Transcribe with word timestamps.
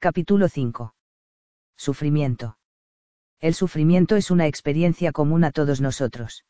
Capítulo 0.00 0.48
5. 0.48 0.94
Sufrimiento. 1.76 2.56
El 3.40 3.54
sufrimiento 3.54 4.14
es 4.14 4.30
una 4.30 4.46
experiencia 4.46 5.10
común 5.10 5.42
a 5.42 5.50
todos 5.50 5.80
nosotros. 5.80 6.44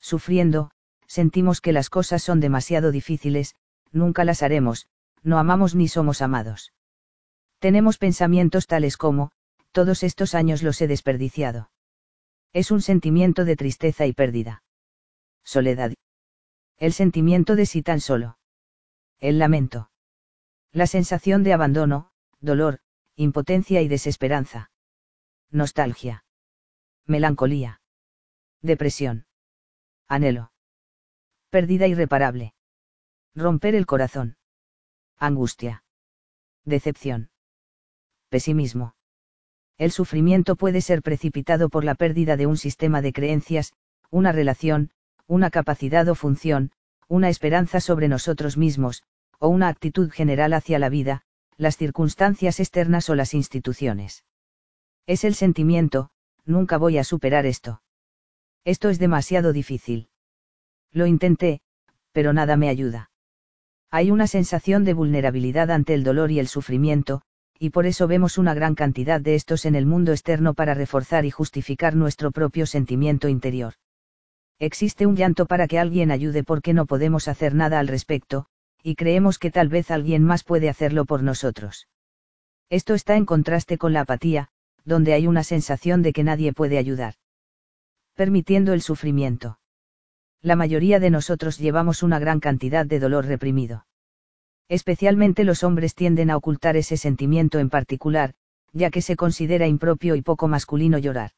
Sufriendo, 0.00 0.70
sentimos 1.06 1.60
que 1.60 1.74
las 1.74 1.90
cosas 1.90 2.22
son 2.22 2.40
demasiado 2.40 2.90
difíciles, 2.90 3.56
nunca 3.90 4.24
las 4.24 4.42
haremos, 4.42 4.86
no 5.22 5.38
amamos 5.38 5.74
ni 5.74 5.86
somos 5.86 6.22
amados. 6.22 6.72
Tenemos 7.58 7.98
pensamientos 7.98 8.66
tales 8.66 8.96
como, 8.96 9.32
todos 9.72 10.02
estos 10.02 10.34
años 10.34 10.62
los 10.62 10.80
he 10.80 10.86
desperdiciado. 10.86 11.70
Es 12.54 12.70
un 12.70 12.80
sentimiento 12.80 13.44
de 13.44 13.56
tristeza 13.56 14.06
y 14.06 14.14
pérdida. 14.14 14.62
Soledad. 15.44 15.92
El 16.78 16.94
sentimiento 16.94 17.54
de 17.54 17.66
sí 17.66 17.82
tan 17.82 18.00
solo. 18.00 18.38
El 19.20 19.38
lamento. 19.38 19.90
La 20.72 20.86
sensación 20.86 21.42
de 21.42 21.52
abandono, 21.52 22.11
dolor, 22.42 22.80
impotencia 23.16 23.80
y 23.80 23.88
desesperanza. 23.88 24.70
Nostalgia. 25.50 26.24
Melancolía. 27.06 27.80
Depresión. 28.60 29.26
Anhelo. 30.08 30.52
Pérdida 31.50 31.86
irreparable. 31.86 32.54
Romper 33.34 33.74
el 33.74 33.86
corazón. 33.86 34.36
Angustia. 35.18 35.84
Decepción. 36.64 37.30
Pesimismo. 38.28 38.94
El 39.78 39.90
sufrimiento 39.90 40.56
puede 40.56 40.80
ser 40.80 41.02
precipitado 41.02 41.68
por 41.68 41.84
la 41.84 41.94
pérdida 41.94 42.36
de 42.36 42.46
un 42.46 42.56
sistema 42.56 43.02
de 43.02 43.12
creencias, 43.12 43.72
una 44.10 44.32
relación, 44.32 44.90
una 45.26 45.50
capacidad 45.50 46.08
o 46.08 46.14
función, 46.14 46.72
una 47.08 47.28
esperanza 47.28 47.80
sobre 47.80 48.08
nosotros 48.08 48.56
mismos, 48.56 49.02
o 49.38 49.48
una 49.48 49.68
actitud 49.68 50.10
general 50.10 50.52
hacia 50.52 50.78
la 50.78 50.88
vida, 50.88 51.22
las 51.56 51.76
circunstancias 51.76 52.60
externas 52.60 53.08
o 53.10 53.14
las 53.14 53.34
instituciones. 53.34 54.24
Es 55.06 55.24
el 55.24 55.34
sentimiento, 55.34 56.10
nunca 56.44 56.78
voy 56.78 56.98
a 56.98 57.04
superar 57.04 57.46
esto. 57.46 57.82
Esto 58.64 58.88
es 58.88 58.98
demasiado 58.98 59.52
difícil. 59.52 60.08
Lo 60.92 61.06
intenté, 61.06 61.60
pero 62.12 62.32
nada 62.32 62.56
me 62.56 62.68
ayuda. 62.68 63.10
Hay 63.90 64.10
una 64.10 64.26
sensación 64.26 64.84
de 64.84 64.94
vulnerabilidad 64.94 65.70
ante 65.70 65.94
el 65.94 66.04
dolor 66.04 66.30
y 66.30 66.38
el 66.38 66.48
sufrimiento, 66.48 67.22
y 67.58 67.70
por 67.70 67.86
eso 67.86 68.08
vemos 68.08 68.38
una 68.38 68.54
gran 68.54 68.74
cantidad 68.74 69.20
de 69.20 69.34
estos 69.34 69.66
en 69.66 69.74
el 69.74 69.86
mundo 69.86 70.12
externo 70.12 70.54
para 70.54 70.74
reforzar 70.74 71.24
y 71.24 71.30
justificar 71.30 71.94
nuestro 71.94 72.30
propio 72.30 72.66
sentimiento 72.66 73.28
interior. 73.28 73.74
Existe 74.58 75.06
un 75.06 75.16
llanto 75.16 75.46
para 75.46 75.66
que 75.66 75.78
alguien 75.78 76.10
ayude 76.10 76.44
porque 76.44 76.72
no 76.72 76.86
podemos 76.86 77.28
hacer 77.28 77.54
nada 77.54 77.78
al 77.78 77.88
respecto, 77.88 78.46
y 78.82 78.94
creemos 78.94 79.38
que 79.38 79.50
tal 79.50 79.68
vez 79.68 79.90
alguien 79.90 80.24
más 80.24 80.44
puede 80.44 80.68
hacerlo 80.68 81.04
por 81.04 81.22
nosotros. 81.22 81.88
Esto 82.70 82.94
está 82.94 83.16
en 83.16 83.26
contraste 83.26 83.78
con 83.78 83.92
la 83.92 84.00
apatía, 84.00 84.48
donde 84.84 85.12
hay 85.12 85.26
una 85.26 85.44
sensación 85.44 86.02
de 86.02 86.12
que 86.12 86.24
nadie 86.24 86.52
puede 86.52 86.78
ayudar. 86.78 87.14
Permitiendo 88.14 88.72
el 88.72 88.82
sufrimiento. 88.82 89.58
La 90.40 90.56
mayoría 90.56 90.98
de 90.98 91.10
nosotros 91.10 91.58
llevamos 91.58 92.02
una 92.02 92.18
gran 92.18 92.40
cantidad 92.40 92.84
de 92.84 92.98
dolor 92.98 93.26
reprimido. 93.26 93.86
Especialmente 94.68 95.44
los 95.44 95.62
hombres 95.62 95.94
tienden 95.94 96.30
a 96.30 96.36
ocultar 96.36 96.76
ese 96.76 96.96
sentimiento 96.96 97.58
en 97.58 97.70
particular, 97.70 98.34
ya 98.72 98.90
que 98.90 99.02
se 99.02 99.16
considera 99.16 99.66
impropio 99.66 100.16
y 100.16 100.22
poco 100.22 100.48
masculino 100.48 100.98
llorar. 100.98 101.32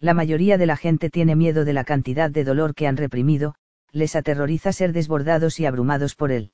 La 0.00 0.14
mayoría 0.14 0.58
de 0.58 0.66
la 0.66 0.76
gente 0.76 1.10
tiene 1.10 1.36
miedo 1.36 1.64
de 1.64 1.72
la 1.72 1.84
cantidad 1.84 2.30
de 2.30 2.44
dolor 2.44 2.74
que 2.74 2.86
han 2.86 2.96
reprimido, 2.96 3.54
les 3.92 4.16
aterroriza 4.16 4.72
ser 4.72 4.92
desbordados 4.92 5.60
y 5.60 5.66
abrumados 5.66 6.14
por 6.14 6.32
él. 6.32 6.52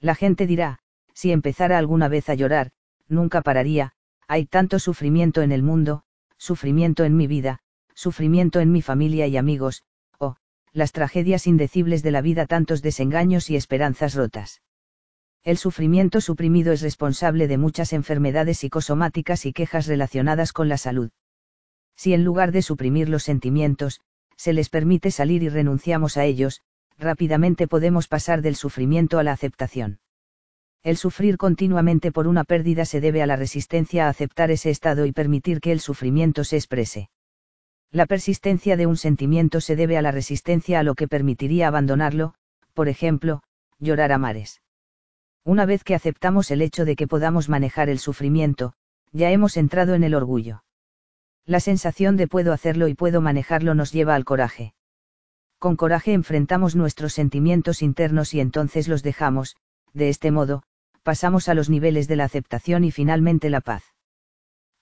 La 0.00 0.14
gente 0.14 0.46
dirá, 0.46 0.78
si 1.12 1.32
empezara 1.32 1.76
alguna 1.78 2.08
vez 2.08 2.28
a 2.28 2.34
llorar, 2.34 2.70
nunca 3.08 3.42
pararía, 3.42 3.92
hay 4.26 4.46
tanto 4.46 4.78
sufrimiento 4.78 5.42
en 5.42 5.52
el 5.52 5.62
mundo, 5.62 6.04
sufrimiento 6.38 7.04
en 7.04 7.16
mi 7.16 7.26
vida, 7.26 7.60
sufrimiento 7.94 8.60
en 8.60 8.72
mi 8.72 8.80
familia 8.80 9.26
y 9.26 9.36
amigos, 9.36 9.82
o, 10.18 10.36
las 10.72 10.92
tragedias 10.92 11.46
indecibles 11.46 12.02
de 12.02 12.12
la 12.12 12.22
vida, 12.22 12.46
tantos 12.46 12.80
desengaños 12.80 13.50
y 13.50 13.56
esperanzas 13.56 14.14
rotas. 14.14 14.62
El 15.42 15.58
sufrimiento 15.58 16.20
suprimido 16.20 16.72
es 16.72 16.80
responsable 16.80 17.48
de 17.48 17.58
muchas 17.58 17.92
enfermedades 17.92 18.58
psicosomáticas 18.58 19.44
y 19.46 19.52
quejas 19.52 19.86
relacionadas 19.86 20.52
con 20.52 20.68
la 20.68 20.78
salud. 20.78 21.10
Si 21.96 22.14
en 22.14 22.24
lugar 22.24 22.52
de 22.52 22.62
suprimir 22.62 23.08
los 23.10 23.24
sentimientos, 23.24 24.00
se 24.36 24.54
les 24.54 24.70
permite 24.70 25.10
salir 25.10 25.42
y 25.42 25.50
renunciamos 25.50 26.16
a 26.16 26.24
ellos, 26.24 26.62
rápidamente 27.00 27.66
podemos 27.66 28.06
pasar 28.06 28.42
del 28.42 28.54
sufrimiento 28.54 29.18
a 29.18 29.22
la 29.22 29.32
aceptación. 29.32 29.98
El 30.82 30.96
sufrir 30.96 31.36
continuamente 31.36 32.12
por 32.12 32.26
una 32.26 32.44
pérdida 32.44 32.84
se 32.84 33.00
debe 33.00 33.22
a 33.22 33.26
la 33.26 33.36
resistencia 33.36 34.06
a 34.06 34.10
aceptar 34.10 34.50
ese 34.50 34.70
estado 34.70 35.06
y 35.06 35.12
permitir 35.12 35.60
que 35.60 35.72
el 35.72 35.80
sufrimiento 35.80 36.44
se 36.44 36.56
exprese. 36.56 37.10
La 37.90 38.06
persistencia 38.06 38.76
de 38.76 38.86
un 38.86 38.96
sentimiento 38.96 39.60
se 39.60 39.76
debe 39.76 39.98
a 39.98 40.02
la 40.02 40.12
resistencia 40.12 40.78
a 40.78 40.82
lo 40.82 40.94
que 40.94 41.08
permitiría 41.08 41.68
abandonarlo, 41.68 42.34
por 42.72 42.88
ejemplo, 42.88 43.42
llorar 43.78 44.12
a 44.12 44.18
mares. 44.18 44.62
Una 45.44 45.66
vez 45.66 45.84
que 45.84 45.94
aceptamos 45.94 46.50
el 46.50 46.62
hecho 46.62 46.84
de 46.84 46.96
que 46.96 47.08
podamos 47.08 47.48
manejar 47.48 47.88
el 47.88 47.98
sufrimiento, 47.98 48.74
ya 49.12 49.30
hemos 49.30 49.56
entrado 49.56 49.94
en 49.94 50.04
el 50.04 50.14
orgullo. 50.14 50.62
La 51.46 51.60
sensación 51.60 52.16
de 52.16 52.28
puedo 52.28 52.52
hacerlo 52.52 52.88
y 52.88 52.94
puedo 52.94 53.20
manejarlo 53.20 53.74
nos 53.74 53.92
lleva 53.92 54.14
al 54.14 54.24
coraje 54.24 54.74
con 55.60 55.76
coraje 55.76 56.14
enfrentamos 56.14 56.74
nuestros 56.74 57.12
sentimientos 57.12 57.82
internos 57.82 58.32
y 58.32 58.40
entonces 58.40 58.88
los 58.88 59.02
dejamos, 59.02 59.56
de 59.92 60.08
este 60.08 60.30
modo, 60.30 60.62
pasamos 61.02 61.50
a 61.50 61.54
los 61.54 61.68
niveles 61.68 62.08
de 62.08 62.16
la 62.16 62.24
aceptación 62.24 62.82
y 62.82 62.90
finalmente 62.90 63.50
la 63.50 63.60
paz. 63.60 63.84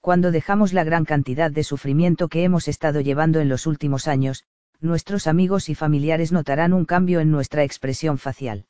Cuando 0.00 0.30
dejamos 0.30 0.72
la 0.72 0.84
gran 0.84 1.04
cantidad 1.04 1.50
de 1.50 1.64
sufrimiento 1.64 2.28
que 2.28 2.44
hemos 2.44 2.68
estado 2.68 3.00
llevando 3.00 3.40
en 3.40 3.48
los 3.48 3.66
últimos 3.66 4.06
años, 4.06 4.44
nuestros 4.78 5.26
amigos 5.26 5.68
y 5.68 5.74
familiares 5.74 6.30
notarán 6.30 6.72
un 6.72 6.84
cambio 6.84 7.18
en 7.18 7.32
nuestra 7.32 7.64
expresión 7.64 8.16
facial. 8.16 8.66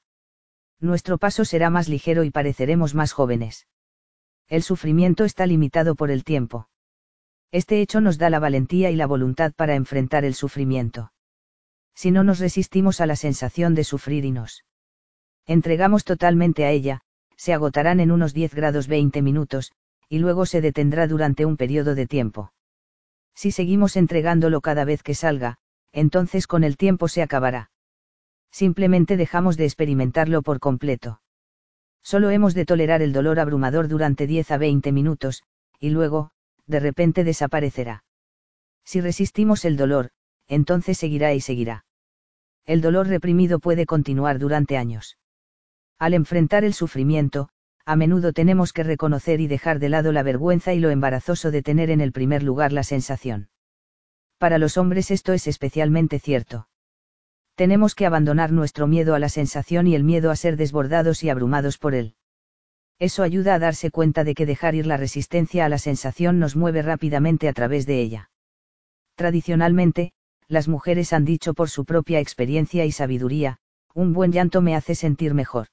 Nuestro 0.81 1.19
paso 1.19 1.45
será 1.45 1.69
más 1.69 1.91
ligero 1.91 2.25
y 2.25 2.31
pareceremos 2.31 2.95
más 2.95 3.13
jóvenes. 3.13 3.67
El 4.47 4.63
sufrimiento 4.63 5.27
está 5.27 5.45
limitado 5.45 5.95
por 5.95 6.11
el 6.11 6.25
tiempo. 6.25 6.71
Este 7.53 7.83
hecho 7.83 8.01
nos 8.01 8.17
da 8.17 8.31
la 8.31 8.39
valentía 8.39 8.91
y 8.91 8.97
la 8.97 9.07
voluntad 9.07 9.53
para 9.53 9.75
enfrentar 9.75 10.25
el 10.25 10.33
sufrimiento 10.33 11.13
si 11.99 12.13
no 12.13 12.23
nos 12.23 12.39
resistimos 12.39 13.01
a 13.01 13.07
la 13.07 13.17
sensación 13.17 13.75
de 13.75 13.83
sufrir 13.83 14.25
y 14.25 14.31
nos 14.31 14.65
entregamos 15.47 16.05
totalmente 16.05 16.65
a 16.65 16.71
ella, 16.71 17.01
se 17.37 17.53
agotarán 17.53 17.99
en 17.99 18.13
unos 18.13 18.33
10 18.35 18.55
grados 18.55 18.87
20 18.87 19.21
minutos, 19.21 19.73
y 20.09 20.21
luego 20.21 20.47
se 20.47 20.61
detendrá 20.61 21.09
durante 21.09 21.45
un 21.45 21.57
periodo 21.57 21.97
de 21.97 22.07
tiempo. 22.07 22.53
Si 23.35 23.51
seguimos 23.51 23.97
entregándolo 23.97 24.61
cada 24.61 24.85
vez 24.85 25.03
que 25.03 25.17
salga, 25.17 25.59
entonces 25.91 26.47
con 26.47 26.63
el 26.63 26.77
tiempo 26.77 27.09
se 27.09 27.21
acabará. 27.21 27.73
Simplemente 28.53 29.17
dejamos 29.17 29.57
de 29.57 29.65
experimentarlo 29.65 30.43
por 30.43 30.61
completo. 30.61 31.21
Solo 32.01 32.31
hemos 32.31 32.55
de 32.55 32.65
tolerar 32.65 33.03
el 33.03 33.13
dolor 33.13 33.41
abrumador 33.41 33.89
durante 33.89 34.29
10 34.29 34.53
a 34.53 34.57
20 34.57 34.93
minutos, 34.93 35.43
y 35.81 35.91
luego, 35.91 36.31
de 36.65 36.79
repente 36.79 37.25
desaparecerá. 37.25 38.05
Si 38.85 39.01
resistimos 39.01 39.65
el 39.65 39.77
dolor, 39.77 40.11
entonces 40.47 40.97
seguirá 40.97 41.35
y 41.35 41.41
seguirá 41.41 41.87
el 42.69 42.83
dolor 42.83 43.09
reprimido 43.09 43.61
puede 43.61 43.87
continuar 43.87 44.39
durante 44.39 44.77
años. 44.77 45.17
Al 45.99 46.13
enfrentar 46.13 46.65
el 46.65 46.75
sufrimiento, 46.75 47.49
a 47.87 47.97
menudo 47.97 48.35
tenemos 48.35 48.75
que 48.75 48.83
reconocer 48.83 49.41
y 49.41 49.47
dejar 49.47 49.79
de 49.79 49.89
lado 49.89 50.13
la 50.13 50.23
vergüenza 50.23 50.75
y 50.75 50.79
lo 50.79 50.91
embarazoso 50.91 51.51
de 51.51 51.63
tener 51.63 51.89
en 51.89 52.03
el 52.03 52.13
primer 52.13 52.43
lugar 52.43 52.75
la 52.75 52.83
sensación. 52.83 53.49
Para 54.37 54.59
los 54.59 54.77
hombres 54.77 55.11
esto 55.11 55.33
es 55.33 55.47
especialmente 55.47 56.19
cierto. 56.19 56.69
Tenemos 57.55 57.95
que 57.95 58.05
abandonar 58.05 58.53
nuestro 58.53 58.87
miedo 58.87 59.15
a 59.15 59.19
la 59.19 59.31
sensación 59.31 59.87
y 59.87 59.95
el 59.95 60.05
miedo 60.05 60.31
a 60.31 60.37
ser 60.37 60.59
desbordados 60.59 61.25
y 61.25 61.31
abrumados 61.31 61.79
por 61.79 61.95
él. 61.95 62.17
Eso 62.99 63.23
ayuda 63.23 63.55
a 63.55 63.59
darse 63.59 63.91
cuenta 63.91 64.25
de 64.25 64.35
que 64.35 64.45
dejar 64.45 64.75
ir 64.75 64.85
la 64.85 64.99
resistencia 64.99 65.65
a 65.65 65.71
la 65.71 65.79
sensación 65.79 66.39
nos 66.39 66.55
mueve 66.55 66.83
rápidamente 66.83 67.49
a 67.49 67.55
través 67.55 67.87
de 67.87 68.03
ella. 68.03 68.31
Tradicionalmente, 69.15 70.13
las 70.49 70.67
mujeres 70.67 71.13
han 71.13 71.25
dicho 71.25 71.55
por 71.55 71.69
su 71.69 71.85
propia 71.85 72.21
experiencia 72.21 72.85
y 72.85 72.93
sabiduría, 72.93 73.59
un 73.95 74.13
buen 74.13 74.33
llanto 74.33 74.63
me 74.63 74.75
hace 74.75 74.95
sentir 74.95 75.35
mejor. 75.35 75.69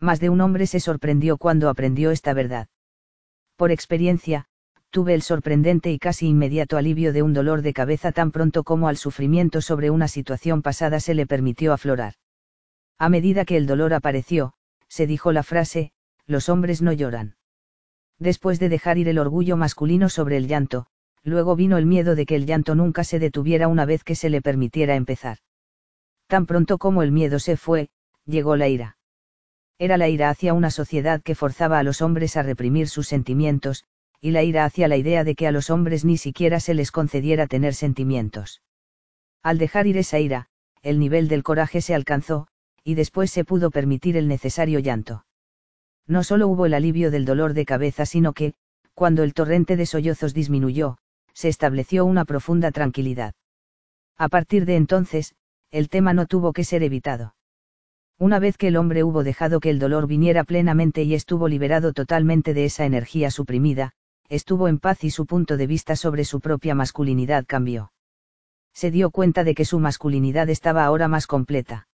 Más 0.00 0.20
de 0.20 0.28
un 0.28 0.40
hombre 0.40 0.66
se 0.66 0.80
sorprendió 0.80 1.38
cuando 1.38 1.68
aprendió 1.68 2.10
esta 2.10 2.34
verdad. 2.34 2.68
Por 3.56 3.70
experiencia, 3.70 4.46
tuve 4.90 5.14
el 5.14 5.22
sorprendente 5.22 5.90
y 5.92 5.98
casi 5.98 6.28
inmediato 6.28 6.76
alivio 6.76 7.12
de 7.12 7.22
un 7.22 7.32
dolor 7.32 7.62
de 7.62 7.72
cabeza 7.72 8.12
tan 8.12 8.32
pronto 8.32 8.64
como 8.64 8.88
al 8.88 8.96
sufrimiento 8.96 9.60
sobre 9.60 9.90
una 9.90 10.08
situación 10.08 10.62
pasada 10.62 11.00
se 11.00 11.14
le 11.14 11.26
permitió 11.26 11.72
aflorar. 11.72 12.14
A 12.98 13.08
medida 13.08 13.44
que 13.44 13.56
el 13.56 13.66
dolor 13.66 13.94
apareció, 13.94 14.54
se 14.88 15.06
dijo 15.06 15.32
la 15.32 15.42
frase, 15.42 15.92
los 16.26 16.48
hombres 16.48 16.82
no 16.82 16.92
lloran. 16.92 17.36
Después 18.18 18.60
de 18.60 18.68
dejar 18.68 18.98
ir 18.98 19.08
el 19.08 19.18
orgullo 19.18 19.56
masculino 19.56 20.08
sobre 20.08 20.36
el 20.36 20.46
llanto, 20.46 20.86
luego 21.24 21.56
vino 21.56 21.78
el 21.78 21.86
miedo 21.86 22.14
de 22.14 22.26
que 22.26 22.36
el 22.36 22.46
llanto 22.46 22.74
nunca 22.74 23.02
se 23.02 23.18
detuviera 23.18 23.68
una 23.68 23.86
vez 23.86 24.04
que 24.04 24.14
se 24.14 24.30
le 24.30 24.42
permitiera 24.42 24.94
empezar. 24.94 25.38
Tan 26.26 26.46
pronto 26.46 26.78
como 26.78 27.02
el 27.02 27.12
miedo 27.12 27.38
se 27.38 27.56
fue, 27.56 27.88
llegó 28.26 28.56
la 28.56 28.68
ira. 28.68 28.96
Era 29.78 29.96
la 29.96 30.08
ira 30.08 30.30
hacia 30.30 30.54
una 30.54 30.70
sociedad 30.70 31.22
que 31.22 31.34
forzaba 31.34 31.78
a 31.78 31.82
los 31.82 32.00
hombres 32.02 32.36
a 32.36 32.42
reprimir 32.42 32.88
sus 32.88 33.08
sentimientos, 33.08 33.84
y 34.20 34.30
la 34.30 34.42
ira 34.42 34.64
hacia 34.64 34.88
la 34.88 34.96
idea 34.96 35.24
de 35.24 35.34
que 35.34 35.46
a 35.46 35.52
los 35.52 35.70
hombres 35.70 36.04
ni 36.04 36.16
siquiera 36.16 36.60
se 36.60 36.74
les 36.74 36.90
concediera 36.90 37.46
tener 37.46 37.74
sentimientos. 37.74 38.62
Al 39.42 39.58
dejar 39.58 39.86
ir 39.86 39.98
esa 39.98 40.18
ira, 40.18 40.46
el 40.82 40.98
nivel 40.98 41.28
del 41.28 41.42
coraje 41.42 41.80
se 41.80 41.94
alcanzó, 41.94 42.46
y 42.84 42.94
después 42.94 43.30
se 43.30 43.44
pudo 43.44 43.70
permitir 43.70 44.16
el 44.16 44.28
necesario 44.28 44.78
llanto. 44.78 45.26
No 46.06 46.22
solo 46.22 46.48
hubo 46.48 46.66
el 46.66 46.74
alivio 46.74 47.10
del 47.10 47.24
dolor 47.24 47.54
de 47.54 47.64
cabeza, 47.64 48.06
sino 48.06 48.32
que, 48.34 48.54
cuando 48.94 49.22
el 49.22 49.34
torrente 49.34 49.76
de 49.76 49.86
sollozos 49.86 50.34
disminuyó, 50.34 50.98
se 51.34 51.48
estableció 51.48 52.04
una 52.06 52.24
profunda 52.24 52.70
tranquilidad. 52.70 53.34
A 54.16 54.28
partir 54.28 54.64
de 54.64 54.76
entonces, 54.76 55.34
el 55.70 55.88
tema 55.88 56.14
no 56.14 56.26
tuvo 56.26 56.52
que 56.52 56.64
ser 56.64 56.82
evitado. 56.82 57.34
Una 58.18 58.38
vez 58.38 58.56
que 58.56 58.68
el 58.68 58.76
hombre 58.76 59.02
hubo 59.02 59.24
dejado 59.24 59.58
que 59.58 59.70
el 59.70 59.80
dolor 59.80 60.06
viniera 60.06 60.44
plenamente 60.44 61.02
y 61.02 61.14
estuvo 61.14 61.48
liberado 61.48 61.92
totalmente 61.92 62.54
de 62.54 62.64
esa 62.66 62.86
energía 62.86 63.30
suprimida, 63.32 63.92
estuvo 64.28 64.68
en 64.68 64.78
paz 64.78 65.02
y 65.02 65.10
su 65.10 65.26
punto 65.26 65.56
de 65.56 65.66
vista 65.66 65.96
sobre 65.96 66.24
su 66.24 66.40
propia 66.40 66.76
masculinidad 66.76 67.44
cambió. 67.44 67.92
Se 68.72 68.90
dio 68.90 69.10
cuenta 69.10 69.42
de 69.42 69.54
que 69.54 69.64
su 69.64 69.80
masculinidad 69.80 70.48
estaba 70.48 70.84
ahora 70.84 71.08
más 71.08 71.26
completa. 71.26 71.88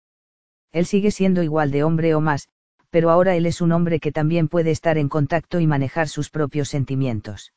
Él 0.72 0.86
sigue 0.86 1.12
siendo 1.12 1.42
igual 1.42 1.70
de 1.70 1.84
hombre 1.84 2.14
o 2.14 2.20
más, 2.20 2.48
pero 2.90 3.10
ahora 3.10 3.36
él 3.36 3.46
es 3.46 3.60
un 3.60 3.72
hombre 3.72 4.00
que 4.00 4.12
también 4.12 4.48
puede 4.48 4.72
estar 4.72 4.98
en 4.98 5.08
contacto 5.08 5.60
y 5.60 5.66
manejar 5.66 6.08
sus 6.08 6.30
propios 6.30 6.68
sentimientos. 6.68 7.52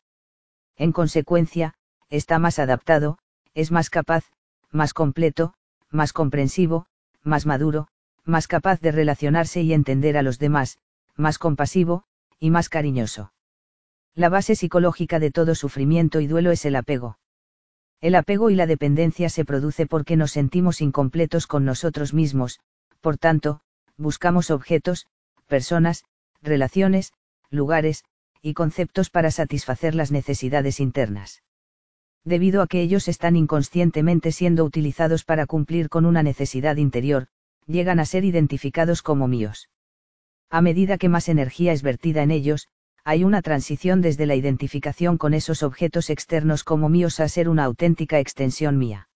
En 0.81 0.93
consecuencia, 0.93 1.75
está 2.09 2.39
más 2.39 2.57
adaptado, 2.57 3.19
es 3.53 3.71
más 3.71 3.91
capaz, 3.91 4.23
más 4.71 4.95
completo, 4.95 5.53
más 5.91 6.11
comprensivo, 6.11 6.87
más 7.21 7.45
maduro, 7.45 7.87
más 8.25 8.47
capaz 8.47 8.81
de 8.81 8.91
relacionarse 8.91 9.61
y 9.61 9.73
entender 9.73 10.17
a 10.17 10.23
los 10.23 10.39
demás, 10.39 10.79
más 11.15 11.37
compasivo, 11.37 12.05
y 12.39 12.49
más 12.49 12.67
cariñoso. 12.67 13.31
La 14.15 14.29
base 14.29 14.55
psicológica 14.55 15.19
de 15.19 15.29
todo 15.29 15.53
sufrimiento 15.53 16.19
y 16.19 16.25
duelo 16.25 16.49
es 16.49 16.65
el 16.65 16.75
apego. 16.75 17.19
El 17.99 18.15
apego 18.15 18.49
y 18.49 18.55
la 18.55 18.65
dependencia 18.65 19.29
se 19.29 19.45
produce 19.45 19.85
porque 19.85 20.15
nos 20.15 20.31
sentimos 20.31 20.81
incompletos 20.81 21.45
con 21.45 21.63
nosotros 21.63 22.15
mismos, 22.15 22.59
por 23.01 23.19
tanto, 23.19 23.61
buscamos 23.97 24.49
objetos, 24.49 25.05
personas, 25.45 26.05
relaciones, 26.41 27.13
lugares, 27.51 28.03
y 28.41 28.53
conceptos 28.53 29.09
para 29.09 29.31
satisfacer 29.31 29.95
las 29.95 30.11
necesidades 30.11 30.79
internas. 30.79 31.43
Debido 32.23 32.61
a 32.61 32.67
que 32.67 32.81
ellos 32.81 33.07
están 33.07 33.35
inconscientemente 33.35 34.31
siendo 34.31 34.63
utilizados 34.63 35.23
para 35.23 35.45
cumplir 35.45 35.89
con 35.89 36.05
una 36.05 36.23
necesidad 36.23 36.77
interior, 36.77 37.27
llegan 37.65 37.99
a 37.99 38.05
ser 38.05 38.25
identificados 38.25 39.01
como 39.01 39.27
míos. 39.27 39.69
A 40.49 40.61
medida 40.61 40.97
que 40.97 41.09
más 41.09 41.29
energía 41.29 41.71
es 41.71 41.81
vertida 41.81 42.23
en 42.23 42.31
ellos, 42.31 42.67
hay 43.03 43.23
una 43.23 43.41
transición 43.41 44.01
desde 44.01 44.25
la 44.25 44.35
identificación 44.35 45.17
con 45.17 45.33
esos 45.33 45.63
objetos 45.63 46.09
externos 46.09 46.63
como 46.63 46.89
míos 46.89 47.19
a 47.19 47.27
ser 47.27 47.49
una 47.49 47.63
auténtica 47.63 48.19
extensión 48.19 48.77
mía. 48.77 49.09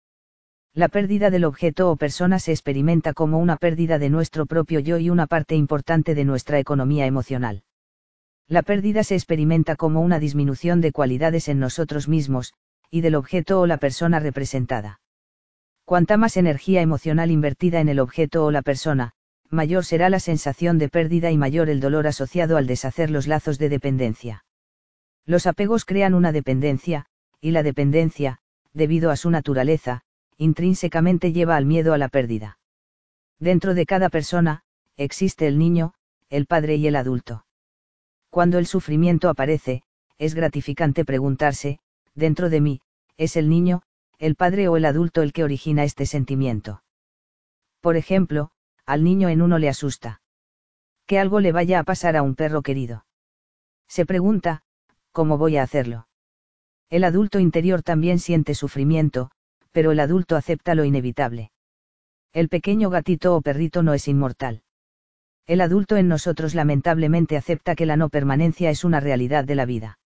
La 0.74 0.90
pérdida 0.90 1.30
del 1.30 1.46
objeto 1.46 1.92
o 1.92 1.96
persona 1.96 2.40
se 2.40 2.52
experimenta 2.52 3.14
como 3.14 3.38
una 3.38 3.58
pérdida 3.58 4.00
de 4.00 4.10
nuestro 4.10 4.46
propio 4.46 4.80
yo 4.80 4.98
y 4.98 5.10
una 5.10 5.28
parte 5.28 5.56
importante 5.56 6.16
de 6.16 6.26
nuestra 6.26 6.60
economía 6.60 7.06
emocional. 7.06 7.64
La 8.48 8.62
pérdida 8.62 9.04
se 9.04 9.16
experimenta 9.16 9.76
como 9.76 10.02
una 10.02 10.20
disminución 10.20 10.80
de 10.80 10.92
cualidades 10.92 11.48
en 11.48 11.60
nosotros 11.60 12.08
mismos, 12.08 12.54
y 12.92 13.02
del 13.02 13.16
objeto 13.16 13.60
o 13.60 13.66
la 13.66 13.78
persona 13.78 14.20
representada. 14.20 15.00
Cuanta 15.84 16.18
más 16.18 16.38
energía 16.38 16.82
emocional 16.82 17.32
invertida 17.32 17.80
en 17.80 17.90
el 17.90 18.00
objeto 18.00 18.46
o 18.46 18.52
la 18.52 18.62
persona, 18.62 19.14
mayor 19.50 19.84
será 19.84 20.10
la 20.10 20.20
sensación 20.20 20.78
de 20.78 20.90
pérdida 20.90 21.32
y 21.32 21.38
mayor 21.38 21.70
el 21.70 21.80
dolor 21.80 22.08
asociado 22.08 22.58
al 22.58 22.68
deshacer 22.68 23.10
los 23.10 23.28
lazos 23.28 23.58
de 23.58 23.70
dependencia. 23.70 24.46
Los 25.26 25.48
apegos 25.48 25.86
crean 25.86 26.14
una 26.14 26.32
dependencia, 26.32 27.08
y 27.42 27.52
la 27.52 27.64
dependencia, 27.64 28.40
debido 28.74 29.10
a 29.10 29.16
su 29.16 29.32
naturaleza, 29.32 30.02
intrínsecamente 30.38 31.34
lleva 31.34 31.56
al 31.56 31.66
miedo 31.66 31.94
a 31.94 31.98
la 31.98 32.10
pérdida. 32.10 32.60
Dentro 33.40 33.74
de 33.74 33.86
cada 33.86 34.10
persona, 34.10 34.64
existe 34.98 35.48
el 35.48 35.58
niño, 35.58 35.94
el 36.30 36.46
padre 36.46 36.76
y 36.76 36.88
el 36.88 36.96
adulto. 36.96 37.46
Cuando 38.36 38.58
el 38.58 38.68
sufrimiento 38.68 39.30
aparece, 39.30 39.82
es 40.18 40.36
gratificante 40.36 41.06
preguntarse, 41.06 41.80
dentro 42.16 42.50
de 42.50 42.60
mí, 42.60 42.82
¿es 43.16 43.38
el 43.38 43.48
niño, 43.48 43.82
el 44.20 44.36
padre 44.36 44.68
o 44.68 44.76
el 44.76 44.84
adulto 44.84 45.22
el 45.22 45.32
que 45.32 45.46
origina 45.46 45.86
este 45.86 46.06
sentimiento? 46.06 46.84
Por 47.80 47.96
ejemplo, 47.96 48.52
al 48.86 49.06
niño 49.06 49.30
en 49.30 49.42
uno 49.42 49.58
le 49.58 49.70
asusta. 49.70 50.20
Que 51.06 51.18
algo 51.18 51.40
le 51.40 51.54
vaya 51.54 51.80
a 51.80 51.86
pasar 51.86 52.18
a 52.18 52.24
un 52.24 52.36
perro 52.36 52.62
querido. 52.62 53.06
Se 53.88 54.06
pregunta, 54.06 54.64
¿cómo 55.14 55.38
voy 55.38 55.56
a 55.56 55.64
hacerlo? 55.64 56.10
El 56.90 57.06
adulto 57.06 57.40
interior 57.40 57.84
también 57.84 58.20
siente 58.20 58.54
sufrimiento, 58.54 59.32
pero 59.72 59.94
el 59.94 60.00
adulto 60.02 60.36
acepta 60.36 60.76
lo 60.76 60.84
inevitable. 60.84 61.54
El 62.34 62.50
pequeño 62.50 62.90
gatito 62.90 63.34
o 63.34 63.42
perrito 63.42 63.82
no 63.82 63.94
es 63.94 64.10
inmortal. 64.10 64.62
El 65.48 65.62
adulto 65.62 65.96
en 65.96 66.08
nosotros 66.08 66.56
lamentablemente 66.56 67.38
acepta 67.38 67.76
que 67.76 67.86
la 67.86 67.98
no 67.98 68.10
permanencia 68.10 68.72
es 68.72 68.84
una 68.84 69.00
realidad 69.00 69.46
de 69.46 69.56
la 69.56 69.66
vida. 69.66 70.00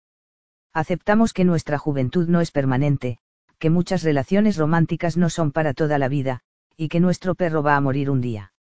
Aceptamos 0.74 1.34
que 1.34 1.46
nuestra 1.46 1.78
juventud 1.78 2.28
no 2.28 2.42
es 2.42 2.52
permanente, 2.52 3.20
que 3.58 3.70
muchas 3.70 4.04
relaciones 4.04 4.58
románticas 4.58 5.18
no 5.18 5.30
son 5.30 5.52
para 5.52 5.74
toda 5.74 5.98
la 5.98 6.10
vida, 6.10 6.42
y 6.76 6.90
que 6.90 7.00
nuestro 7.00 7.36
perro 7.36 7.64
va 7.64 7.76
a 7.76 7.82
morir 7.82 8.10
un 8.10 8.22
día. 8.22 8.54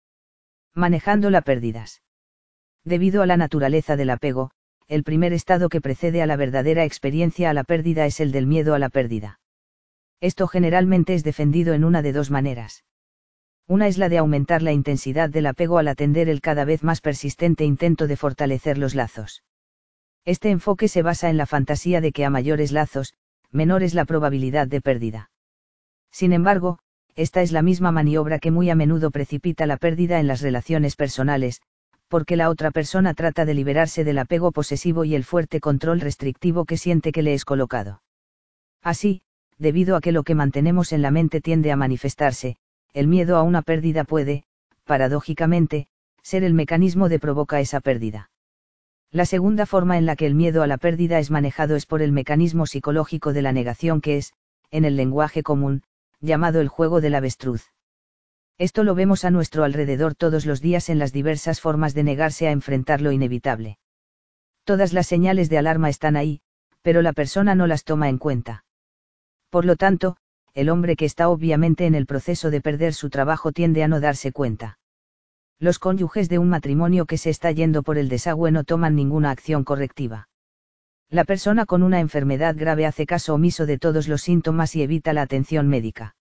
Manejando 0.75 1.31
las 1.31 1.45
pérdidas. 1.45 2.03
Debido 2.85 3.23
a 3.23 3.27
la 3.27 3.37
naturaleza 3.37 3.97
del 3.97 4.11
apego, 4.11 4.51
el 4.87 5.05
primer 5.05 5.33
estado 5.33 5.69
que 5.69 5.81
precede 5.81 6.23
a 6.23 6.27
la 6.27 6.37
verdadera 6.37 6.85
experiencia 6.85 7.51
a 7.51 7.55
la 7.55 7.65
pérdida 7.65 8.07
es 8.07 8.21
el 8.21 8.33
del 8.33 8.47
miedo 8.47 8.75
a 8.75 8.79
la 8.79 8.89
pérdida. 8.89 9.41
Esto 10.21 10.47
generalmente 10.47 11.15
es 11.15 11.25
defendido 11.25 11.75
en 11.75 11.85
una 11.85 12.03
de 12.03 12.13
dos 12.13 12.31
maneras. 12.31 12.85
Una 13.69 13.87
es 13.87 13.99
la 13.99 14.09
de 14.09 14.17
aumentar 14.17 14.63
la 14.63 14.73
intensidad 14.73 15.29
del 15.29 15.45
apego 15.45 15.77
al 15.77 15.89
atender 15.89 16.31
el 16.31 16.41
cada 16.41 16.65
vez 16.65 16.83
más 16.83 17.03
persistente 17.03 17.65
intento 17.65 18.07
de 18.07 18.17
fortalecer 18.17 18.79
los 18.79 18.95
lazos. 18.95 19.45
Este 20.25 20.49
enfoque 20.49 20.89
se 20.89 21.03
basa 21.03 21.29
en 21.29 21.37
la 21.37 21.45
fantasía 21.45 22.01
de 22.01 22.11
que 22.11 22.25
a 22.25 22.31
mayores 22.31 22.73
lazos, 22.73 23.13
menor 23.51 23.83
es 23.83 23.93
la 23.93 24.07
probabilidad 24.07 24.69
de 24.69 24.81
pérdida. 24.81 25.31
Sin 26.11 26.33
embargo, 26.33 26.79
esta 27.15 27.43
es 27.43 27.53
la 27.53 27.61
misma 27.61 27.93
maniobra 27.93 28.39
que 28.39 28.51
muy 28.51 28.71
a 28.71 28.75
menudo 28.75 29.11
precipita 29.11 29.67
la 29.67 29.77
pérdida 29.77 30.19
en 30.19 30.29
las 30.29 30.41
relaciones 30.41 30.97
personales, 30.97 31.61
porque 32.09 32.37
la 32.37 32.49
otra 32.49 32.71
persona 32.71 33.13
trata 33.13 33.45
de 33.45 33.53
liberarse 33.53 34.03
del 34.03 34.19
apego 34.19 34.51
posesivo 34.51 35.05
y 35.05 35.15
el 35.15 35.25
fuerte 35.25 35.61
control 35.61 36.01
restrictivo 36.01 36.65
que 36.65 36.79
siente 36.79 37.13
que 37.13 37.23
le 37.23 37.35
es 37.35 37.45
colocado. 37.45 38.01
Así, 38.83 39.21
debido 39.59 39.95
a 39.95 40.01
que 40.01 40.13
lo 40.13 40.23
que 40.23 40.35
mantenemos 40.35 40.93
en 40.93 41.03
la 41.03 41.11
mente 41.11 41.43
tiende 41.43 41.71
a 41.71 41.77
manifestarse, 41.77 42.57
el 42.93 43.07
miedo 43.07 43.37
a 43.37 43.43
una 43.43 43.63
pérdida 43.63 44.05
puede, 44.05 44.45
paradójicamente, 44.85 45.89
ser 46.23 46.45
el 46.45 46.55
mecanismo 46.55 47.09
de 47.09 47.19
provoca 47.19 47.61
esa 47.61 47.81
pérdida. 47.81 48.31
La 49.11 49.25
segunda 49.25 49.65
forma 49.65 49.97
en 49.97 50.05
la 50.05 50.17
que 50.17 50.27
el 50.27 50.35
miedo 50.35 50.63
a 50.63 50.67
la 50.67 50.77
pérdida 50.77 51.19
es 51.19 51.31
manejado 51.31 51.77
es 51.77 51.87
por 51.87 52.03
el 52.03 52.13
mecanismo 52.13 52.67
psicológico 52.67 53.33
de 53.33 53.43
la 53.43 53.53
negación 53.53 54.01
que 54.01 54.19
es, 54.19 54.35
en 54.71 54.85
el 54.85 54.97
lenguaje 54.97 55.43
común, 55.43 55.83
llamado 56.21 56.61
el 56.61 56.69
juego 56.69 57.01
del 57.01 57.15
avestruz. 57.15 57.73
Esto 58.59 58.83
lo 58.83 58.95
vemos 58.95 59.25
a 59.25 59.31
nuestro 59.31 59.65
alrededor 59.65 60.15
todos 60.15 60.45
los 60.45 60.61
días 60.61 60.89
en 60.89 60.99
las 60.99 61.13
diversas 61.13 61.61
formas 61.61 61.95
de 61.95 62.03
negarse 62.03 62.49
a 62.49 62.51
enfrentar 62.51 63.01
lo 63.01 63.13
inevitable. 63.13 63.79
Todas 64.65 64.93
las 64.93 65.07
señales 65.07 65.49
de 65.49 65.59
alarma 65.59 65.89
están 65.89 66.17
ahí, 66.17 66.41
pero 66.83 67.01
la 67.01 67.13
persona 67.13 67.55
no 67.55 67.67
las 67.67 67.85
toma 67.85 68.09
en 68.09 68.19
cuenta. 68.19 68.65
Por 69.49 69.65
lo 69.65 69.77
tanto, 69.77 70.17
el 70.59 70.71
hombre 70.71 70.97
que 70.97 71.05
está 71.05 71.29
obviamente 71.29 71.87
en 71.87 71.95
el 71.95 72.05
proceso 72.05 72.51
de 72.51 72.61
perder 72.61 72.93
su 72.93 73.11
trabajo 73.11 73.53
tiende 73.53 73.85
a 73.85 73.89
no 73.89 74.01
darse 74.01 74.33
cuenta. 74.33 74.81
Los 75.61 75.79
cónyuges 75.79 76.29
de 76.29 76.41
un 76.41 76.49
matrimonio 76.49 77.07
que 77.07 77.17
se 77.17 77.31
está 77.31 77.53
yendo 77.53 77.85
por 77.85 77.97
el 77.97 78.09
desagüe 78.09 78.51
no 78.51 78.65
toman 78.65 78.97
ninguna 78.97 79.31
acción 79.31 79.63
correctiva. 79.63 80.29
La 81.11 81.23
persona 81.23 81.65
con 81.65 81.85
una 81.85 82.01
enfermedad 82.01 82.57
grave 82.59 82.87
hace 82.87 83.07
caso 83.07 83.35
omiso 83.35 83.67
de 83.67 83.79
todos 83.79 84.09
los 84.09 84.23
síntomas 84.23 84.75
y 84.75 84.83
evita 84.83 85.13
la 85.13 85.23
atención 85.23 85.69
médica. 85.69 86.17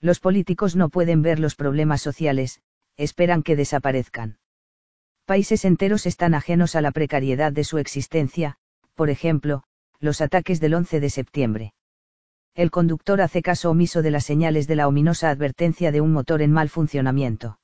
Los 0.00 0.18
políticos 0.18 0.74
no 0.74 0.88
pueden 0.88 1.22
ver 1.22 1.38
los 1.38 1.54
problemas 1.54 2.02
sociales, 2.02 2.60
esperan 2.96 3.44
que 3.44 3.54
desaparezcan. 3.54 4.38
Países 5.24 5.64
enteros 5.64 6.06
están 6.06 6.34
ajenos 6.34 6.74
a 6.74 6.80
la 6.80 6.90
precariedad 6.90 7.52
de 7.52 7.62
su 7.62 7.78
existencia, 7.78 8.56
por 8.96 9.08
ejemplo, 9.08 9.62
los 10.00 10.20
ataques 10.20 10.58
del 10.58 10.74
11 10.74 10.98
de 10.98 11.10
septiembre. 11.10 11.74
El 12.54 12.70
conductor 12.70 13.22
hace 13.22 13.40
caso 13.40 13.70
omiso 13.70 14.02
de 14.02 14.10
las 14.10 14.24
señales 14.24 14.66
de 14.66 14.76
la 14.76 14.86
ominosa 14.86 15.30
advertencia 15.30 15.90
de 15.90 16.02
un 16.02 16.12
motor 16.12 16.42
en 16.42 16.52
mal 16.52 16.68
funcionamiento. 16.68 17.58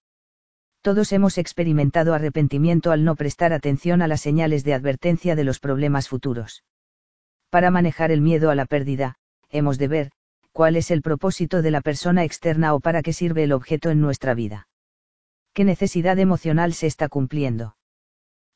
Todos 0.80 1.12
hemos 1.12 1.36
experimentado 1.36 2.14
arrepentimiento 2.14 2.90
al 2.90 3.04
no 3.04 3.14
prestar 3.14 3.52
atención 3.52 4.00
a 4.00 4.08
las 4.08 4.22
señales 4.22 4.64
de 4.64 4.72
advertencia 4.72 5.36
de 5.36 5.44
los 5.44 5.60
problemas 5.60 6.08
futuros. 6.08 6.64
Para 7.50 7.70
manejar 7.70 8.10
el 8.10 8.22
miedo 8.22 8.50
a 8.50 8.54
la 8.54 8.64
pérdida, 8.64 9.16
hemos 9.50 9.76
de 9.76 9.88
ver, 9.88 10.10
cuál 10.52 10.74
es 10.76 10.90
el 10.90 11.02
propósito 11.02 11.60
de 11.60 11.70
la 11.70 11.82
persona 11.82 12.24
externa 12.24 12.72
o 12.74 12.80
para 12.80 13.02
qué 13.02 13.12
sirve 13.12 13.44
el 13.44 13.52
objeto 13.52 13.90
en 13.90 14.00
nuestra 14.00 14.32
vida. 14.32 14.68
¿Qué 15.52 15.64
necesidad 15.64 16.18
emocional 16.18 16.72
se 16.72 16.86
está 16.86 17.10
cumpliendo? 17.10 17.76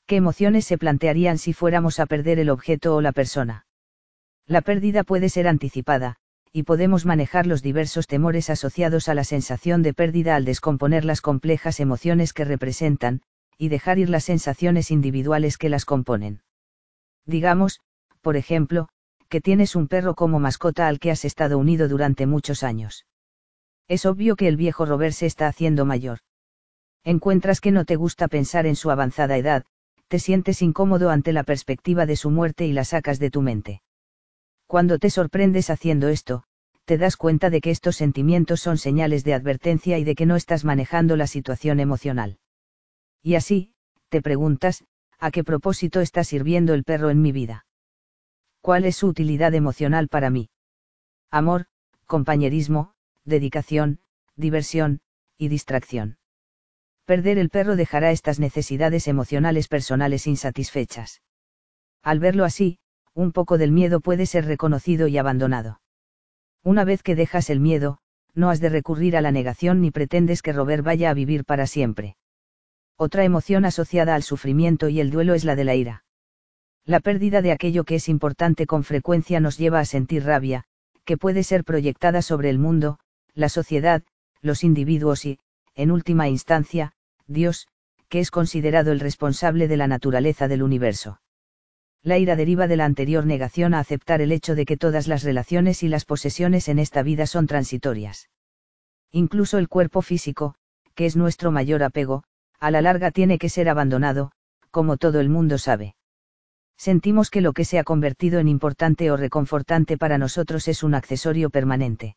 ¿Qué 0.06 0.16
emociones 0.16 0.64
se 0.64 0.78
plantearían 0.78 1.36
si 1.36 1.52
fuéramos 1.52 2.00
a 2.00 2.06
perder 2.06 2.38
el 2.38 2.48
objeto 2.48 2.96
o 2.96 3.02
la 3.02 3.12
persona? 3.12 3.66
La 4.46 4.62
pérdida 4.62 5.04
puede 5.04 5.28
ser 5.28 5.46
anticipada, 5.46 6.18
y 6.52 6.64
podemos 6.64 7.06
manejar 7.06 7.46
los 7.46 7.62
diversos 7.62 8.06
temores 8.06 8.50
asociados 8.50 9.08
a 9.08 9.14
la 9.14 9.24
sensación 9.24 9.82
de 9.82 9.94
pérdida 9.94 10.36
al 10.36 10.44
descomponer 10.44 11.04
las 11.04 11.22
complejas 11.22 11.80
emociones 11.80 12.34
que 12.34 12.44
representan, 12.44 13.22
y 13.56 13.68
dejar 13.68 13.98
ir 13.98 14.10
las 14.10 14.24
sensaciones 14.24 14.90
individuales 14.90 15.56
que 15.56 15.70
las 15.70 15.84
componen. 15.84 16.42
Digamos, 17.24 17.80
por 18.20 18.36
ejemplo, 18.36 18.88
que 19.28 19.40
tienes 19.40 19.76
un 19.76 19.88
perro 19.88 20.14
como 20.14 20.40
mascota 20.40 20.88
al 20.88 20.98
que 20.98 21.10
has 21.10 21.24
estado 21.24 21.56
unido 21.56 21.88
durante 21.88 22.26
muchos 22.26 22.62
años. 22.62 23.06
Es 23.88 24.04
obvio 24.04 24.36
que 24.36 24.46
el 24.46 24.56
viejo 24.56 24.84
Robert 24.84 25.14
se 25.14 25.26
está 25.26 25.46
haciendo 25.46 25.86
mayor. 25.86 26.18
Encuentras 27.02 27.60
que 27.60 27.72
no 27.72 27.84
te 27.84 27.96
gusta 27.96 28.28
pensar 28.28 28.66
en 28.66 28.76
su 28.76 28.90
avanzada 28.90 29.36
edad, 29.36 29.64
te 30.08 30.18
sientes 30.18 30.60
incómodo 30.60 31.08
ante 31.08 31.32
la 31.32 31.44
perspectiva 31.44 32.04
de 32.04 32.16
su 32.16 32.30
muerte 32.30 32.66
y 32.66 32.72
la 32.72 32.84
sacas 32.84 33.18
de 33.18 33.30
tu 33.30 33.40
mente. 33.40 33.80
Cuando 34.72 34.98
te 34.98 35.10
sorprendes 35.10 35.68
haciendo 35.68 36.08
esto, 36.08 36.44
te 36.86 36.96
das 36.96 37.18
cuenta 37.18 37.50
de 37.50 37.60
que 37.60 37.70
estos 37.70 37.94
sentimientos 37.94 38.62
son 38.62 38.78
señales 38.78 39.22
de 39.22 39.34
advertencia 39.34 39.98
y 39.98 40.04
de 40.04 40.14
que 40.14 40.24
no 40.24 40.34
estás 40.34 40.64
manejando 40.64 41.14
la 41.14 41.26
situación 41.26 41.78
emocional. 41.78 42.38
Y 43.22 43.34
así, 43.34 43.74
te 44.08 44.22
preguntas, 44.22 44.82
¿a 45.18 45.30
qué 45.30 45.44
propósito 45.44 46.00
está 46.00 46.24
sirviendo 46.24 46.72
el 46.72 46.84
perro 46.84 47.10
en 47.10 47.20
mi 47.20 47.32
vida? 47.32 47.66
¿Cuál 48.62 48.86
es 48.86 48.96
su 48.96 49.08
utilidad 49.08 49.52
emocional 49.52 50.08
para 50.08 50.30
mí? 50.30 50.48
Amor, 51.30 51.66
compañerismo, 52.06 52.94
dedicación, 53.26 54.00
diversión, 54.36 55.02
y 55.36 55.48
distracción. 55.48 56.16
Perder 57.04 57.36
el 57.36 57.50
perro 57.50 57.76
dejará 57.76 58.10
estas 58.10 58.40
necesidades 58.40 59.06
emocionales 59.06 59.68
personales 59.68 60.26
insatisfechas. 60.26 61.20
Al 62.02 62.20
verlo 62.20 62.46
así, 62.46 62.78
un 63.14 63.32
poco 63.32 63.58
del 63.58 63.72
miedo 63.72 64.00
puede 64.00 64.26
ser 64.26 64.46
reconocido 64.46 65.06
y 65.06 65.18
abandonado. 65.18 65.80
Una 66.62 66.84
vez 66.84 67.02
que 67.02 67.14
dejas 67.14 67.50
el 67.50 67.60
miedo, 67.60 67.98
no 68.34 68.50
has 68.50 68.60
de 68.60 68.68
recurrir 68.68 69.16
a 69.16 69.20
la 69.20 69.32
negación 69.32 69.80
ni 69.80 69.90
pretendes 69.90 70.42
que 70.42 70.52
Robert 70.52 70.84
vaya 70.84 71.10
a 71.10 71.14
vivir 71.14 71.44
para 71.44 71.66
siempre. 71.66 72.16
Otra 72.96 73.24
emoción 73.24 73.64
asociada 73.64 74.14
al 74.14 74.22
sufrimiento 74.22 74.88
y 74.88 75.00
el 75.00 75.10
duelo 75.10 75.34
es 75.34 75.44
la 75.44 75.56
de 75.56 75.64
la 75.64 75.74
ira. 75.74 76.04
La 76.84 77.00
pérdida 77.00 77.42
de 77.42 77.52
aquello 77.52 77.84
que 77.84 77.96
es 77.96 78.08
importante 78.08 78.66
con 78.66 78.84
frecuencia 78.84 79.40
nos 79.40 79.58
lleva 79.58 79.80
a 79.80 79.84
sentir 79.84 80.24
rabia, 80.24 80.64
que 81.04 81.16
puede 81.16 81.42
ser 81.42 81.64
proyectada 81.64 82.22
sobre 82.22 82.50
el 82.50 82.58
mundo, 82.58 82.98
la 83.34 83.48
sociedad, 83.48 84.02
los 84.40 84.64
individuos 84.64 85.24
y, 85.24 85.38
en 85.74 85.90
última 85.90 86.28
instancia, 86.28 86.92
Dios, 87.26 87.68
que 88.08 88.20
es 88.20 88.30
considerado 88.30 88.92
el 88.92 89.00
responsable 89.00 89.68
de 89.68 89.76
la 89.76 89.86
naturaleza 89.86 90.48
del 90.48 90.62
universo. 90.62 91.21
La 92.04 92.18
ira 92.18 92.34
deriva 92.34 92.66
de 92.66 92.76
la 92.76 92.84
anterior 92.84 93.26
negación 93.26 93.74
a 93.74 93.78
aceptar 93.78 94.20
el 94.20 94.32
hecho 94.32 94.56
de 94.56 94.64
que 94.64 94.76
todas 94.76 95.06
las 95.06 95.22
relaciones 95.22 95.82
y 95.84 95.88
las 95.88 96.04
posesiones 96.04 96.68
en 96.68 96.80
esta 96.80 97.02
vida 97.02 97.26
son 97.26 97.46
transitorias. 97.46 98.28
Incluso 99.12 99.58
el 99.58 99.68
cuerpo 99.68 100.02
físico, 100.02 100.56
que 100.94 101.06
es 101.06 101.16
nuestro 101.16 101.52
mayor 101.52 101.82
apego, 101.82 102.24
a 102.58 102.70
la 102.70 102.82
larga 102.82 103.12
tiene 103.12 103.38
que 103.38 103.48
ser 103.48 103.68
abandonado, 103.68 104.32
como 104.70 104.96
todo 104.96 105.20
el 105.20 105.28
mundo 105.28 105.58
sabe. 105.58 105.94
Sentimos 106.76 107.30
que 107.30 107.40
lo 107.40 107.52
que 107.52 107.64
se 107.64 107.78
ha 107.78 107.84
convertido 107.84 108.40
en 108.40 108.48
importante 108.48 109.10
o 109.12 109.16
reconfortante 109.16 109.96
para 109.96 110.18
nosotros 110.18 110.66
es 110.66 110.82
un 110.82 110.94
accesorio 110.94 111.50
permanente. 111.50 112.16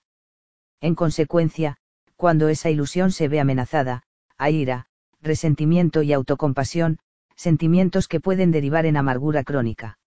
En 0.82 0.96
consecuencia, 0.96 1.78
cuando 2.16 2.48
esa 2.48 2.72
ilusión 2.72 3.12
se 3.12 3.28
ve 3.28 3.40
amenazada, 3.40 4.04
hay 4.38 4.56
ira, 4.56 4.88
resentimiento 5.22 6.02
y 6.02 6.14
autocompasión, 6.14 6.98
sentimientos 7.36 8.08
que 8.08 8.20
pueden 8.20 8.52
derivar 8.52 8.86
en 8.86 8.98
amargura 8.98 9.44
crónica. 9.44 9.98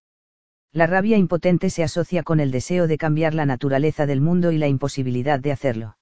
La 0.72 0.86
rabia 0.86 1.16
impotente 1.16 1.70
se 1.70 1.82
asocia 1.82 2.22
con 2.22 2.40
el 2.40 2.50
deseo 2.50 2.86
de 2.86 2.98
cambiar 2.98 3.34
la 3.34 3.46
naturaleza 3.46 4.06
del 4.06 4.20
mundo 4.20 4.52
y 4.52 4.58
la 4.58 4.68
imposibilidad 4.68 5.40
de 5.40 5.52
hacerlo. 5.52 5.96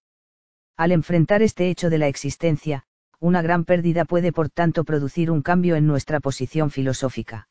Al 0.77 0.93
enfrentar 0.93 1.43
este 1.43 1.71
hecho 1.71 1.89
de 1.89 1.99
la 1.99 2.09
existencia, 2.09 2.85
una 3.19 3.43
gran 3.43 3.65
pérdida 3.65 4.05
puede 4.05 4.33
por 4.33 4.51
tanto 4.51 4.85
producir 4.85 5.31
un 5.31 5.43
cambio 5.43 5.77
en 5.77 5.87
nuestra 5.87 6.21
posición 6.21 6.71
filosófica. 6.71 7.49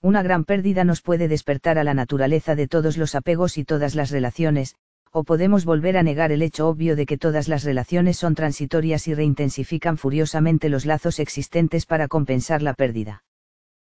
Una 0.00 0.22
gran 0.22 0.44
pérdida 0.44 0.84
nos 0.84 1.02
puede 1.02 1.28
despertar 1.28 1.76
a 1.78 1.84
la 1.84 1.92
naturaleza 1.92 2.54
de 2.54 2.68
todos 2.68 2.96
los 2.96 3.14
apegos 3.14 3.58
y 3.58 3.64
todas 3.64 3.94
las 3.94 4.10
relaciones, 4.10 4.76
o 5.12 5.24
podemos 5.24 5.64
volver 5.64 5.96
a 5.96 6.02
negar 6.02 6.32
el 6.32 6.42
hecho 6.42 6.68
obvio 6.68 6.96
de 6.96 7.06
que 7.06 7.18
todas 7.18 7.48
las 7.48 7.64
relaciones 7.64 8.16
son 8.16 8.34
transitorias 8.34 9.08
y 9.08 9.14
reintensifican 9.14 9.96
furiosamente 9.96 10.68
los 10.68 10.86
lazos 10.86 11.18
existentes 11.18 11.86
para 11.86 12.08
compensar 12.08 12.62
la 12.62 12.74
pérdida. 12.74 13.24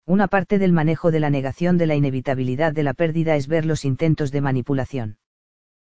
Una 0.05 0.27
parte 0.27 0.57
del 0.57 0.71
manejo 0.71 1.11
de 1.11 1.19
la 1.19 1.29
negación 1.29 1.77
de 1.77 1.87
la 1.87 1.95
inevitabilidad 1.95 2.73
de 2.73 2.83
la 2.83 2.93
pérdida 2.93 3.35
es 3.35 3.47
ver 3.47 3.65
los 3.65 3.85
intentos 3.85 4.31
de 4.31 4.41
manipulación. 4.41 5.17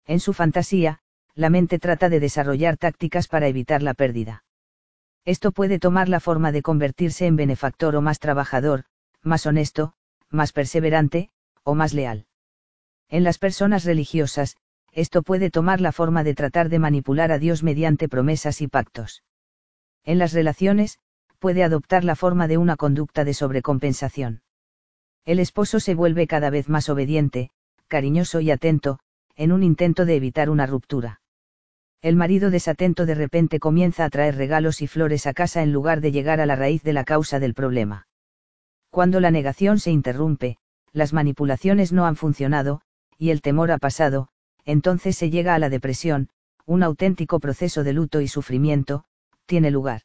En 0.07 0.21
su 0.21 0.33
fantasía, 0.33 1.01
la 1.35 1.51
mente 1.51 1.79
trata 1.79 2.09
de 2.09 2.21
desarrollar 2.21 2.77
tácticas 2.77 3.27
para 3.27 3.49
evitar 3.49 3.83
la 3.83 3.95
pérdida. 3.95 4.45
Esto 5.25 5.53
puede 5.53 5.79
tomar 5.79 6.09
la 6.09 6.21
forma 6.21 6.53
de 6.53 6.63
convertirse 6.63 7.27
en 7.27 7.37
benefactor 7.37 7.97
o 7.97 8.03
más 8.03 8.19
trabajador, 8.21 8.85
más 9.23 9.47
honesto, 9.47 9.95
más 10.31 10.53
perseverante, 10.53 11.31
o 11.63 11.75
más 11.75 11.95
leal. 11.95 12.27
En 13.09 13.25
las 13.25 13.39
personas 13.39 13.85
religiosas, 13.85 14.57
esto 14.95 15.23
puede 15.23 15.51
tomar 15.51 15.81
la 15.81 15.93
forma 15.93 16.23
de 16.23 16.35
tratar 16.35 16.69
de 16.69 16.79
manipular 16.79 17.33
a 17.33 17.39
Dios 17.39 17.63
mediante 17.63 18.09
promesas 18.09 18.61
y 18.61 18.69
pactos. 18.69 19.25
En 20.05 20.19
las 20.19 20.33
relaciones, 20.33 20.99
puede 21.39 21.65
adoptar 21.65 22.05
la 22.05 22.17
forma 22.17 22.47
de 22.49 22.59
una 22.59 22.77
conducta 22.77 23.25
de 23.25 23.35
sobrecompensación. 23.35 24.43
El 25.25 25.41
esposo 25.41 25.81
se 25.81 25.95
vuelve 25.95 26.27
cada 26.27 26.49
vez 26.49 26.69
más 26.69 26.89
obediente, 26.89 27.51
cariñoso 27.89 28.41
y 28.41 28.51
atento, 28.51 28.99
en 29.37 29.53
un 29.53 29.63
intento 29.63 30.05
de 30.05 30.17
evitar 30.17 30.49
una 30.49 30.67
ruptura. 30.67 31.21
El 32.01 32.17
marido 32.17 32.51
desatento 32.51 33.07
de 33.07 33.15
repente 33.15 33.59
comienza 33.59 34.05
a 34.05 34.11
traer 34.11 34.37
regalos 34.37 34.83
y 34.83 34.87
flores 34.87 35.27
a 35.27 35.33
casa 35.33 35.63
en 35.63 35.73
lugar 35.73 36.01
de 36.01 36.13
llegar 36.13 36.41
a 36.41 36.47
la 36.47 36.55
raíz 36.55 36.83
de 36.83 36.93
la 36.93 37.05
causa 37.05 37.41
del 37.41 37.55
problema. 37.55 38.07
Cuando 38.91 39.21
la 39.21 39.31
negación 39.31 39.81
se 39.81 39.91
interrumpe, 39.91 40.59
las 40.93 41.13
manipulaciones 41.13 41.93
no 41.93 42.07
han 42.07 42.15
funcionado, 42.15 42.83
y 43.19 43.31
el 43.31 43.41
temor 43.41 43.73
ha 43.73 43.79
pasado, 43.79 44.29
entonces 44.65 45.17
se 45.17 45.31
llega 45.31 45.55
a 45.55 45.59
la 45.59 45.69
depresión, 45.69 46.29
un 46.67 46.83
auténtico 46.83 47.41
proceso 47.41 47.85
de 47.85 47.93
luto 47.93 48.21
y 48.21 48.29
sufrimiento, 48.29 49.05
tiene 49.47 49.71
lugar. 49.71 50.03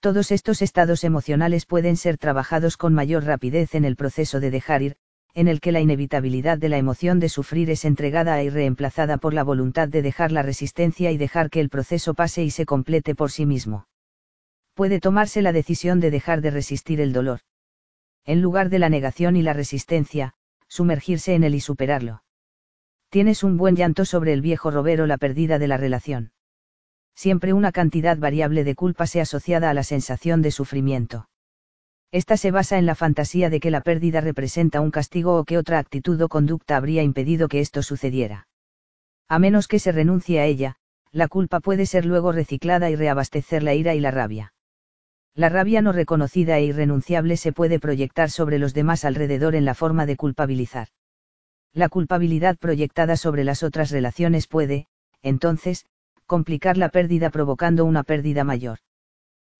Todos 0.00 0.30
estos 0.30 0.62
estados 0.62 1.02
emocionales 1.04 1.66
pueden 1.66 1.96
ser 1.96 2.18
trabajados 2.18 2.76
con 2.76 2.94
mayor 2.94 3.24
rapidez 3.24 3.74
en 3.74 3.84
el 3.84 3.96
proceso 3.96 4.38
de 4.38 4.50
dejar 4.50 4.82
ir, 4.82 4.96
en 5.34 5.48
el 5.48 5.60
que 5.60 5.72
la 5.72 5.80
inevitabilidad 5.80 6.58
de 6.58 6.68
la 6.68 6.78
emoción 6.78 7.20
de 7.20 7.28
sufrir 7.28 7.68
es 7.70 7.84
entregada 7.84 8.42
y 8.42 8.48
reemplazada 8.48 9.18
por 9.18 9.34
la 9.34 9.44
voluntad 9.44 9.88
de 9.88 10.02
dejar 10.02 10.32
la 10.32 10.42
resistencia 10.42 11.10
y 11.10 11.16
dejar 11.16 11.50
que 11.50 11.60
el 11.60 11.68
proceso 11.68 12.14
pase 12.14 12.44
y 12.44 12.50
se 12.50 12.64
complete 12.64 13.14
por 13.14 13.30
sí 13.30 13.44
mismo. 13.44 13.86
Puede 14.74 15.00
tomarse 15.00 15.42
la 15.42 15.52
decisión 15.52 16.00
de 16.00 16.10
dejar 16.10 16.40
de 16.40 16.50
resistir 16.50 17.00
el 17.00 17.12
dolor. 17.12 17.40
En 18.24 18.40
lugar 18.40 18.68
de 18.68 18.78
la 18.78 18.88
negación 18.88 19.36
y 19.36 19.42
la 19.42 19.52
resistencia, 19.52 20.34
sumergirse 20.68 21.34
en 21.34 21.44
él 21.44 21.54
y 21.54 21.60
superarlo. 21.60 22.22
Tienes 23.10 23.42
un 23.42 23.56
buen 23.56 23.74
llanto 23.74 24.04
sobre 24.04 24.34
el 24.34 24.42
viejo 24.42 24.70
Robero 24.70 25.06
la 25.06 25.16
pérdida 25.16 25.58
de 25.58 25.66
la 25.66 25.78
relación. 25.78 26.32
Siempre 27.14 27.54
una 27.54 27.72
cantidad 27.72 28.18
variable 28.18 28.64
de 28.64 28.74
culpa 28.74 29.06
se 29.06 29.22
asociada 29.22 29.70
a 29.70 29.74
la 29.74 29.82
sensación 29.82 30.42
de 30.42 30.50
sufrimiento. 30.50 31.28
Esta 32.12 32.36
se 32.36 32.50
basa 32.50 32.76
en 32.76 32.84
la 32.84 32.94
fantasía 32.94 33.48
de 33.48 33.60
que 33.60 33.70
la 33.70 33.80
pérdida 33.80 34.20
representa 34.20 34.82
un 34.82 34.90
castigo 34.90 35.38
o 35.38 35.44
que 35.44 35.56
otra 35.56 35.78
actitud 35.78 36.20
o 36.20 36.28
conducta 36.28 36.76
habría 36.76 37.02
impedido 37.02 37.48
que 37.48 37.60
esto 37.60 37.82
sucediera. 37.82 38.46
A 39.26 39.38
menos 39.38 39.68
que 39.68 39.78
se 39.78 39.90
renuncie 39.90 40.40
a 40.40 40.44
ella, 40.44 40.76
la 41.10 41.28
culpa 41.28 41.60
puede 41.60 41.86
ser 41.86 42.04
luego 42.04 42.32
reciclada 42.32 42.90
y 42.90 42.96
reabastecer 42.96 43.62
la 43.62 43.74
ira 43.74 43.94
y 43.94 44.00
la 44.00 44.10
rabia. 44.10 44.52
La 45.34 45.48
rabia 45.48 45.80
no 45.80 45.92
reconocida 45.92 46.58
e 46.58 46.64
irrenunciable 46.64 47.38
se 47.38 47.52
puede 47.52 47.80
proyectar 47.80 48.30
sobre 48.30 48.58
los 48.58 48.74
demás 48.74 49.06
alrededor 49.06 49.54
en 49.54 49.64
la 49.64 49.74
forma 49.74 50.04
de 50.04 50.16
culpabilizar. 50.16 50.88
La 51.74 51.88
culpabilidad 51.88 52.56
proyectada 52.56 53.16
sobre 53.16 53.44
las 53.44 53.62
otras 53.62 53.90
relaciones 53.90 54.46
puede, 54.46 54.86
entonces, 55.22 55.86
complicar 56.26 56.76
la 56.76 56.88
pérdida 56.88 57.30
provocando 57.30 57.84
una 57.84 58.02
pérdida 58.02 58.44
mayor. 58.44 58.78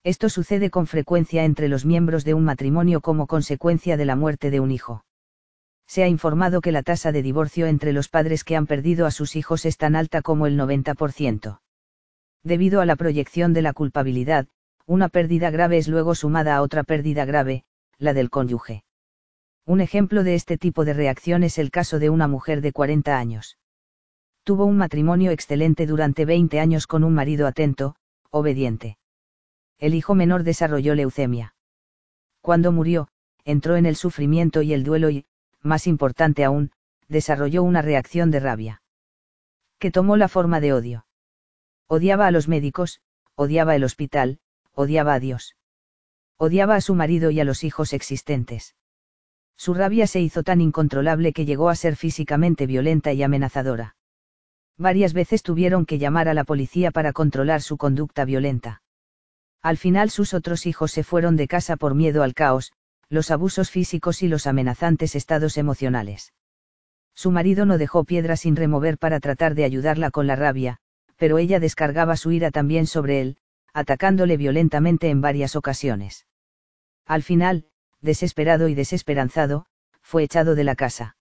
Esto 0.04 0.28
sucede 0.28 0.70
con 0.70 0.86
frecuencia 0.86 1.44
entre 1.44 1.68
los 1.68 1.84
miembros 1.84 2.24
de 2.24 2.34
un 2.34 2.44
matrimonio 2.44 3.00
como 3.00 3.26
consecuencia 3.26 3.96
de 3.96 4.04
la 4.04 4.16
muerte 4.16 4.50
de 4.50 4.60
un 4.60 4.70
hijo. 4.70 5.04
Se 5.86 6.02
ha 6.02 6.08
informado 6.08 6.60
que 6.60 6.72
la 6.72 6.82
tasa 6.82 7.12
de 7.12 7.22
divorcio 7.22 7.66
entre 7.66 7.92
los 7.92 8.08
padres 8.08 8.44
que 8.44 8.56
han 8.56 8.66
perdido 8.66 9.06
a 9.06 9.10
sus 9.10 9.36
hijos 9.36 9.64
es 9.64 9.76
tan 9.76 9.96
alta 9.96 10.22
como 10.22 10.46
el 10.46 10.58
90%. 10.58 11.60
Debido 12.44 12.80
a 12.80 12.86
la 12.86 12.96
proyección 12.96 13.52
de 13.52 13.62
la 13.62 13.72
culpabilidad, 13.72 14.46
una 14.86 15.08
pérdida 15.08 15.50
grave 15.50 15.78
es 15.78 15.88
luego 15.88 16.14
sumada 16.14 16.56
a 16.56 16.62
otra 16.62 16.84
pérdida 16.84 17.24
grave, 17.24 17.64
la 17.98 18.14
del 18.14 18.30
cónyuge. 18.30 18.84
Un 19.68 19.82
ejemplo 19.82 20.24
de 20.24 20.34
este 20.34 20.56
tipo 20.56 20.86
de 20.86 20.94
reacción 20.94 21.42
es 21.42 21.58
el 21.58 21.70
caso 21.70 21.98
de 21.98 22.08
una 22.08 22.26
mujer 22.26 22.62
de 22.62 22.72
40 22.72 23.18
años. 23.18 23.58
Tuvo 24.42 24.64
un 24.64 24.78
matrimonio 24.78 25.30
excelente 25.30 25.84
durante 25.84 26.24
20 26.24 26.58
años 26.58 26.86
con 26.86 27.04
un 27.04 27.12
marido 27.12 27.46
atento, 27.46 27.94
obediente. 28.30 28.96
El 29.76 29.92
hijo 29.92 30.14
menor 30.14 30.42
desarrolló 30.42 30.94
leucemia. 30.94 31.54
Cuando 32.40 32.72
murió, 32.72 33.08
entró 33.44 33.76
en 33.76 33.84
el 33.84 33.94
sufrimiento 33.96 34.62
y 34.62 34.72
el 34.72 34.84
duelo 34.84 35.10
y, 35.10 35.26
más 35.60 35.86
importante 35.86 36.46
aún, 36.46 36.72
desarrolló 37.06 37.62
una 37.62 37.82
reacción 37.82 38.30
de 38.30 38.40
rabia. 38.40 38.82
Que 39.78 39.90
tomó 39.90 40.16
la 40.16 40.28
forma 40.28 40.60
de 40.60 40.72
odio. 40.72 41.04
Odiaba 41.86 42.26
a 42.26 42.30
los 42.30 42.48
médicos, 42.48 43.02
odiaba 43.34 43.76
el 43.76 43.84
hospital, 43.84 44.40
odiaba 44.72 45.12
a 45.12 45.20
Dios. 45.20 45.56
Odiaba 46.38 46.74
a 46.74 46.80
su 46.80 46.94
marido 46.94 47.30
y 47.30 47.40
a 47.40 47.44
los 47.44 47.64
hijos 47.64 47.92
existentes. 47.92 48.74
Su 49.58 49.74
rabia 49.74 50.06
se 50.06 50.20
hizo 50.20 50.44
tan 50.44 50.60
incontrolable 50.60 51.32
que 51.32 51.44
llegó 51.44 51.68
a 51.68 51.74
ser 51.74 51.96
físicamente 51.96 52.66
violenta 52.66 53.12
y 53.12 53.24
amenazadora. 53.24 53.96
Varias 54.78 55.12
veces 55.12 55.42
tuvieron 55.42 55.84
que 55.84 55.98
llamar 55.98 56.28
a 56.28 56.34
la 56.34 56.44
policía 56.44 56.92
para 56.92 57.12
controlar 57.12 57.60
su 57.60 57.76
conducta 57.76 58.24
violenta. 58.24 58.82
Al 59.60 59.76
final 59.76 60.10
sus 60.10 60.32
otros 60.32 60.64
hijos 60.66 60.92
se 60.92 61.02
fueron 61.02 61.34
de 61.34 61.48
casa 61.48 61.76
por 61.76 61.96
miedo 61.96 62.22
al 62.22 62.34
caos, 62.34 62.72
los 63.08 63.32
abusos 63.32 63.72
físicos 63.72 64.22
y 64.22 64.28
los 64.28 64.46
amenazantes 64.46 65.16
estados 65.16 65.58
emocionales. 65.58 66.32
Su 67.14 67.32
marido 67.32 67.66
no 67.66 67.78
dejó 67.78 68.04
piedra 68.04 68.36
sin 68.36 68.54
remover 68.54 68.96
para 68.96 69.18
tratar 69.18 69.56
de 69.56 69.64
ayudarla 69.64 70.12
con 70.12 70.28
la 70.28 70.36
rabia, 70.36 70.78
pero 71.16 71.38
ella 71.38 71.58
descargaba 71.58 72.16
su 72.16 72.30
ira 72.30 72.52
también 72.52 72.86
sobre 72.86 73.20
él, 73.20 73.38
atacándole 73.72 74.36
violentamente 74.36 75.10
en 75.10 75.20
varias 75.20 75.56
ocasiones. 75.56 76.26
Al 77.06 77.24
final, 77.24 77.66
desesperado 78.00 78.68
y 78.68 78.74
desesperanzado, 78.74 79.66
fue 80.02 80.22
echado 80.22 80.54
de 80.54 80.64
la 80.64 80.74
casa. 80.74 81.16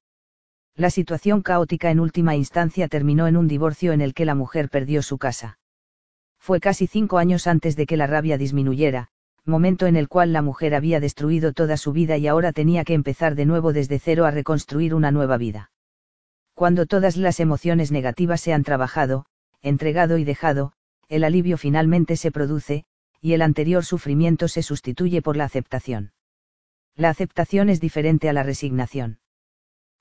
La 0.76 0.90
situación 0.90 1.42
caótica 1.42 1.90
en 1.90 2.00
última 2.00 2.36
instancia 2.36 2.88
terminó 2.88 3.28
en 3.28 3.36
un 3.36 3.48
divorcio 3.48 3.94
en 3.94 4.02
el 4.02 4.14
que 4.14 4.26
la 4.26 4.36
mujer 4.36 4.70
perdió 4.70 5.02
su 5.02 5.18
casa. 5.18 5.60
Fue 6.40 6.60
casi 6.60 6.88
cinco 6.88 7.18
años 7.18 7.48
antes 7.48 7.76
de 7.76 7.86
que 7.86 7.98
la 7.98 8.08
rabia 8.08 8.38
disminuyera, 8.38 9.10
momento 9.44 9.88
en 9.88 9.96
el 9.96 10.08
cual 10.08 10.34
la 10.34 10.42
mujer 10.42 10.76
había 10.76 11.00
destruido 11.00 11.54
toda 11.54 11.78
su 11.78 11.94
vida 11.94 12.18
y 12.18 12.28
ahora 12.28 12.54
tenía 12.54 12.84
que 12.84 12.94
empezar 12.94 13.36
de 13.36 13.46
nuevo 13.46 13.74
desde 13.74 13.98
cero 13.98 14.26
a 14.26 14.32
reconstruir 14.32 14.94
una 14.94 15.12
nueva 15.12 15.38
vida. 15.38 15.72
Cuando 16.54 16.86
todas 16.86 17.18
las 17.18 17.40
emociones 17.40 17.92
negativas 17.92 18.42
se 18.42 18.54
han 18.54 18.64
trabajado, 18.64 19.26
entregado 19.62 20.18
y 20.18 20.24
dejado, 20.24 20.74
el 21.10 21.24
alivio 21.24 21.58
finalmente 21.58 22.18
se 22.18 22.32
produce, 22.32 22.86
y 23.22 23.34
el 23.34 23.42
anterior 23.42 23.84
sufrimiento 23.84 24.48
se 24.48 24.64
sustituye 24.64 25.22
por 25.22 25.38
la 25.38 25.46
aceptación. 25.46 26.12
La 26.98 27.12
aceptación 27.12 27.70
es 27.70 27.80
diferente 27.80 28.28
a 28.28 28.34
la 28.34 28.42
resignación. 28.42 29.20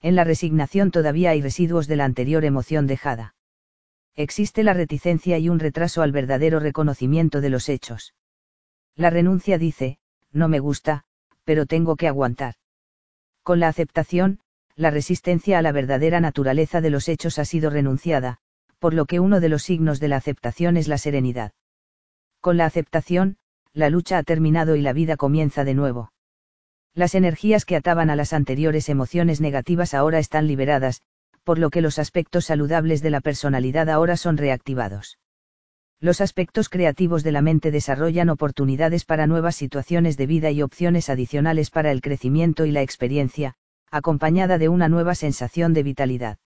En 0.01 0.17
la 0.17 0.25
resignación 0.25 0.91
todavía 0.91 1.31
hay 1.31 1.43
residuos 1.43 1.89
de 1.89 1.97
la 1.97 2.07
anterior 2.07 2.43
emoción 2.43 2.87
dejada. 2.87 3.35
Existe 4.15 4.65
la 4.65 4.73
reticencia 4.73 5.37
y 5.37 5.51
un 5.51 5.59
retraso 5.59 6.01
al 6.01 6.11
verdadero 6.11 6.59
reconocimiento 6.59 7.43
de 7.43 7.51
los 7.51 7.69
hechos. 7.69 8.15
La 8.95 9.11
renuncia 9.11 9.59
dice, 9.59 9.99
no 10.33 10.49
me 10.49 10.59
gusta, 10.59 11.05
pero 11.45 11.67
tengo 11.67 11.97
que 11.97 12.09
aguantar. 12.09 12.55
Con 13.43 13.61
la 13.61 13.69
aceptación, 13.69 14.41
la 14.75 14.91
resistencia 14.91 15.59
a 15.59 15.63
la 15.63 15.73
verdadera 15.73 16.21
naturaleza 16.21 16.81
de 16.81 16.89
los 16.89 17.11
hechos 17.11 17.39
ha 17.39 17.45
sido 17.45 17.69
renunciada, 17.69 18.39
por 18.79 18.95
lo 18.95 19.05
que 19.05 19.21
uno 19.21 19.41
de 19.41 19.51
los 19.51 19.65
signos 19.65 20.01
de 20.01 20.09
la 20.09 20.17
aceptación 20.17 20.79
es 20.79 20.89
la 20.89 20.97
serenidad. 20.97 21.53
Con 22.41 22.57
la 22.57 22.65
aceptación, 22.65 23.37
la 23.75 23.91
lucha 23.91 24.17
ha 24.17 24.23
terminado 24.23 24.77
y 24.77 24.81
la 24.81 24.95
vida 24.95 25.19
comienza 25.19 25.63
de 25.63 25.75
nuevo. 25.75 26.13
Las 26.97 27.15
energías 27.15 27.67
que 27.67 27.77
ataban 27.77 28.09
a 28.09 28.17
las 28.17 28.33
anteriores 28.33 28.89
emociones 28.89 29.43
negativas 29.43 29.93
ahora 29.93 30.19
están 30.19 30.47
liberadas, 30.47 31.03
por 31.45 31.59
lo 31.59 31.69
que 31.69 31.83
los 31.83 31.99
aspectos 31.99 32.47
saludables 32.47 33.03
de 33.03 33.11
la 33.11 33.21
personalidad 33.21 33.91
ahora 33.91 34.17
son 34.17 34.39
reactivados. 34.39 35.19
Los 36.01 36.23
aspectos 36.23 36.71
creativos 36.71 37.23
de 37.23 37.33
la 37.33 37.43
mente 37.43 37.71
desarrollan 37.71 38.31
oportunidades 38.31 39.05
para 39.05 39.27
nuevas 39.27 39.57
situaciones 39.57 40.17
de 40.17 40.27
vida 40.27 40.51
y 40.51 40.63
opciones 40.63 41.11
adicionales 41.11 41.69
para 41.69 41.93
el 41.93 42.01
crecimiento 42.01 42.65
y 42.65 42.71
la 42.71 42.81
experiencia, 42.81 43.57
acompañada 43.91 44.57
de 44.57 44.71
una 44.71 44.89
nueva 44.89 45.15
sensación 45.15 45.75
de 45.75 45.83
vitalidad. 45.83 46.39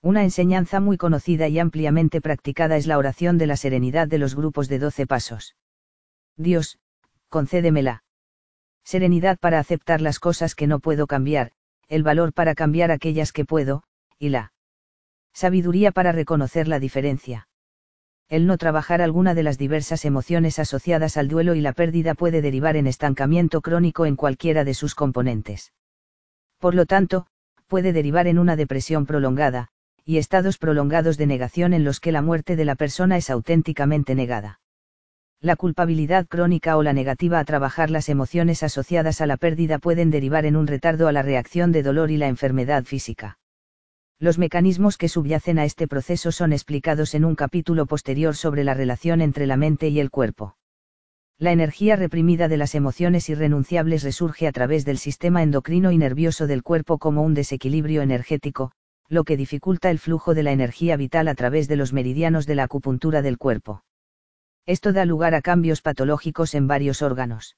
Una 0.00 0.22
enseñanza 0.22 0.80
muy 0.80 0.96
conocida 0.96 1.48
y 1.48 1.58
ampliamente 1.58 2.22
practicada 2.22 2.78
es 2.78 2.86
la 2.86 2.96
oración 2.96 3.36
de 3.36 3.46
la 3.46 3.58
serenidad 3.58 4.08
de 4.08 4.16
los 4.16 4.34
grupos 4.34 4.68
de 4.68 4.78
doce 4.78 5.06
pasos. 5.06 5.54
Dios, 6.38 6.78
concédemela. 7.28 8.04
Serenidad 8.86 9.36
para 9.38 9.58
aceptar 9.58 10.00
las 10.00 10.18
cosas 10.18 10.54
que 10.54 10.66
no 10.66 10.78
puedo 10.78 11.06
cambiar, 11.06 11.52
el 11.88 12.02
valor 12.02 12.32
para 12.32 12.54
cambiar 12.54 12.90
aquellas 12.90 13.32
que 13.32 13.44
puedo, 13.44 13.82
y 14.18 14.30
la 14.30 14.52
sabiduría 15.34 15.92
para 15.92 16.12
reconocer 16.12 16.68
la 16.68 16.78
diferencia 16.80 17.46
el 18.28 18.46
no 18.46 18.58
trabajar 18.58 19.02
alguna 19.02 19.34
de 19.34 19.44
las 19.44 19.56
diversas 19.56 20.04
emociones 20.04 20.58
asociadas 20.58 21.16
al 21.16 21.28
duelo 21.28 21.54
y 21.54 21.60
la 21.60 21.72
pérdida 21.72 22.14
puede 22.14 22.42
derivar 22.42 22.76
en 22.76 22.88
estancamiento 22.88 23.60
crónico 23.60 24.04
en 24.04 24.16
cualquiera 24.16 24.64
de 24.64 24.74
sus 24.74 24.96
componentes. 24.96 25.72
Por 26.58 26.74
lo 26.74 26.86
tanto, 26.86 27.26
puede 27.68 27.92
derivar 27.92 28.26
en 28.26 28.38
una 28.38 28.56
depresión 28.56 29.06
prolongada, 29.06 29.68
y 30.04 30.18
estados 30.18 30.58
prolongados 30.58 31.18
de 31.18 31.26
negación 31.26 31.72
en 31.72 31.84
los 31.84 32.00
que 32.00 32.12
la 32.12 32.22
muerte 32.22 32.56
de 32.56 32.64
la 32.64 32.74
persona 32.74 33.16
es 33.16 33.30
auténticamente 33.30 34.14
negada. 34.14 34.60
La 35.42 35.54
culpabilidad 35.54 36.26
crónica 36.26 36.78
o 36.78 36.82
la 36.82 36.94
negativa 36.94 37.38
a 37.38 37.44
trabajar 37.44 37.90
las 37.90 38.08
emociones 38.08 38.62
asociadas 38.62 39.20
a 39.20 39.26
la 39.26 39.36
pérdida 39.36 39.78
pueden 39.78 40.10
derivar 40.10 40.46
en 40.46 40.56
un 40.56 40.66
retardo 40.66 41.08
a 41.08 41.12
la 41.12 41.20
reacción 41.22 41.72
de 41.72 41.82
dolor 41.82 42.10
y 42.10 42.16
la 42.16 42.28
enfermedad 42.28 42.84
física. 42.84 43.38
Los 44.18 44.38
mecanismos 44.38 44.96
que 44.96 45.10
subyacen 45.10 45.58
a 45.58 45.66
este 45.66 45.86
proceso 45.86 46.32
son 46.32 46.54
explicados 46.54 47.14
en 47.14 47.26
un 47.26 47.34
capítulo 47.34 47.84
posterior 47.84 48.34
sobre 48.34 48.64
la 48.64 48.72
relación 48.72 49.20
entre 49.20 49.46
la 49.46 49.58
mente 49.58 49.88
y 49.88 50.00
el 50.00 50.10
cuerpo. 50.10 50.56
La 51.38 51.52
energía 51.52 51.96
reprimida 51.96 52.48
de 52.48 52.56
las 52.56 52.74
emociones 52.74 53.28
irrenunciables 53.28 54.04
resurge 54.04 54.48
a 54.48 54.52
través 54.52 54.86
del 54.86 54.96
sistema 54.96 55.42
endocrino 55.42 55.92
y 55.92 55.98
nervioso 55.98 56.46
del 56.46 56.62
cuerpo 56.62 56.96
como 56.96 57.20
un 57.20 57.34
desequilibrio 57.34 58.00
energético, 58.00 58.72
lo 59.10 59.24
que 59.24 59.36
dificulta 59.36 59.90
el 59.90 59.98
flujo 59.98 60.32
de 60.32 60.44
la 60.44 60.52
energía 60.52 60.96
vital 60.96 61.28
a 61.28 61.34
través 61.34 61.68
de 61.68 61.76
los 61.76 61.92
meridianos 61.92 62.46
de 62.46 62.54
la 62.54 62.62
acupuntura 62.62 63.20
del 63.20 63.36
cuerpo. 63.36 63.82
Esto 64.66 64.92
da 64.92 65.04
lugar 65.04 65.34
a 65.34 65.42
cambios 65.42 65.80
patológicos 65.80 66.54
en 66.54 66.66
varios 66.66 67.00
órganos. 67.00 67.56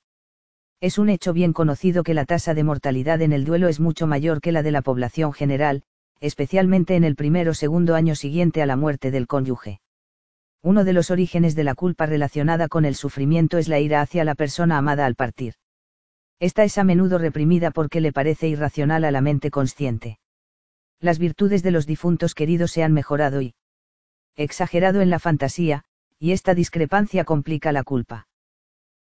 Es 0.81 0.99
un 0.99 1.09
hecho 1.09 1.33
bien 1.33 1.53
conocido 1.55 2.03
que 2.03 2.15
la 2.15 2.27
tasa 2.27 2.55
de 2.55 2.63
mortalidad 2.65 3.23
en 3.23 3.33
el 3.33 3.45
duelo 3.45 3.69
es 3.69 3.81
mucho 3.81 4.07
mayor 4.07 4.41
que 4.41 4.53
la 4.53 4.63
de 4.63 4.71
la 4.71 4.83
población 4.83 5.33
general, 5.33 5.83
especialmente 6.21 6.97
en 6.97 7.05
el 7.05 7.17
primer 7.17 7.49
o 7.49 7.55
segundo 7.55 7.95
año 7.95 8.15
siguiente 8.15 8.63
a 8.63 8.67
la 8.67 8.77
muerte 8.77 9.11
del 9.11 9.27
cónyuge. 9.27 9.81
Uno 10.63 10.85
de 10.85 10.93
los 10.93 11.11
orígenes 11.11 11.55
de 11.55 11.65
la 11.65 11.75
culpa 11.75 12.07
relacionada 12.07 12.69
con 12.69 12.85
el 12.85 12.95
sufrimiento 12.95 13.59
es 13.59 13.69
la 13.69 13.81
ira 13.81 14.03
hacia 14.03 14.25
la 14.25 14.35
persona 14.35 14.77
amada 14.77 15.07
al 15.07 15.15
partir. 15.15 15.55
Esta 16.41 16.63
es 16.65 16.77
a 16.79 16.85
menudo 16.85 17.19
reprimida 17.19 17.71
porque 17.71 18.01
le 18.01 18.13
parece 18.13 18.49
irracional 18.49 19.05
a 19.05 19.11
la 19.11 19.21
mente 19.21 19.51
consciente. 19.51 20.19
Las 21.01 21.19
virtudes 21.19 21.63
de 21.63 21.71
los 21.71 21.87
difuntos 21.87 22.35
queridos 22.35 22.71
se 22.73 22.83
han 22.83 22.93
mejorado 22.93 23.41
y 23.41 23.55
exagerado 24.37 25.01
en 25.01 25.11
la 25.11 25.19
fantasía, 25.19 25.85
y 26.19 26.33
esta 26.33 26.55
discrepancia 26.55 27.25
complica 27.25 27.73
la 27.73 27.85
culpa. 27.85 28.27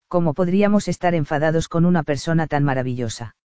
¿Cómo 0.09 0.35
podríamos 0.35 0.89
estar 0.89 1.15
enfadados 1.15 1.69
con 1.69 1.85
una 1.85 2.03
persona 2.03 2.47
tan 2.47 2.65
maravillosa? 2.65 3.37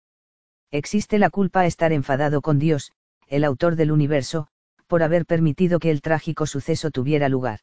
Existe 0.70 1.18
la 1.18 1.30
culpa 1.30 1.60
a 1.60 1.66
estar 1.66 1.92
enfadado 1.92 2.42
con 2.42 2.58
Dios, 2.58 2.92
el 3.26 3.44
autor 3.44 3.76
del 3.76 3.92
universo, 3.92 4.48
por 4.86 5.02
haber 5.02 5.26
permitido 5.26 5.78
que 5.78 5.90
el 5.90 6.02
trágico 6.02 6.46
suceso 6.46 6.90
tuviera 6.90 7.28
lugar. 7.28 7.60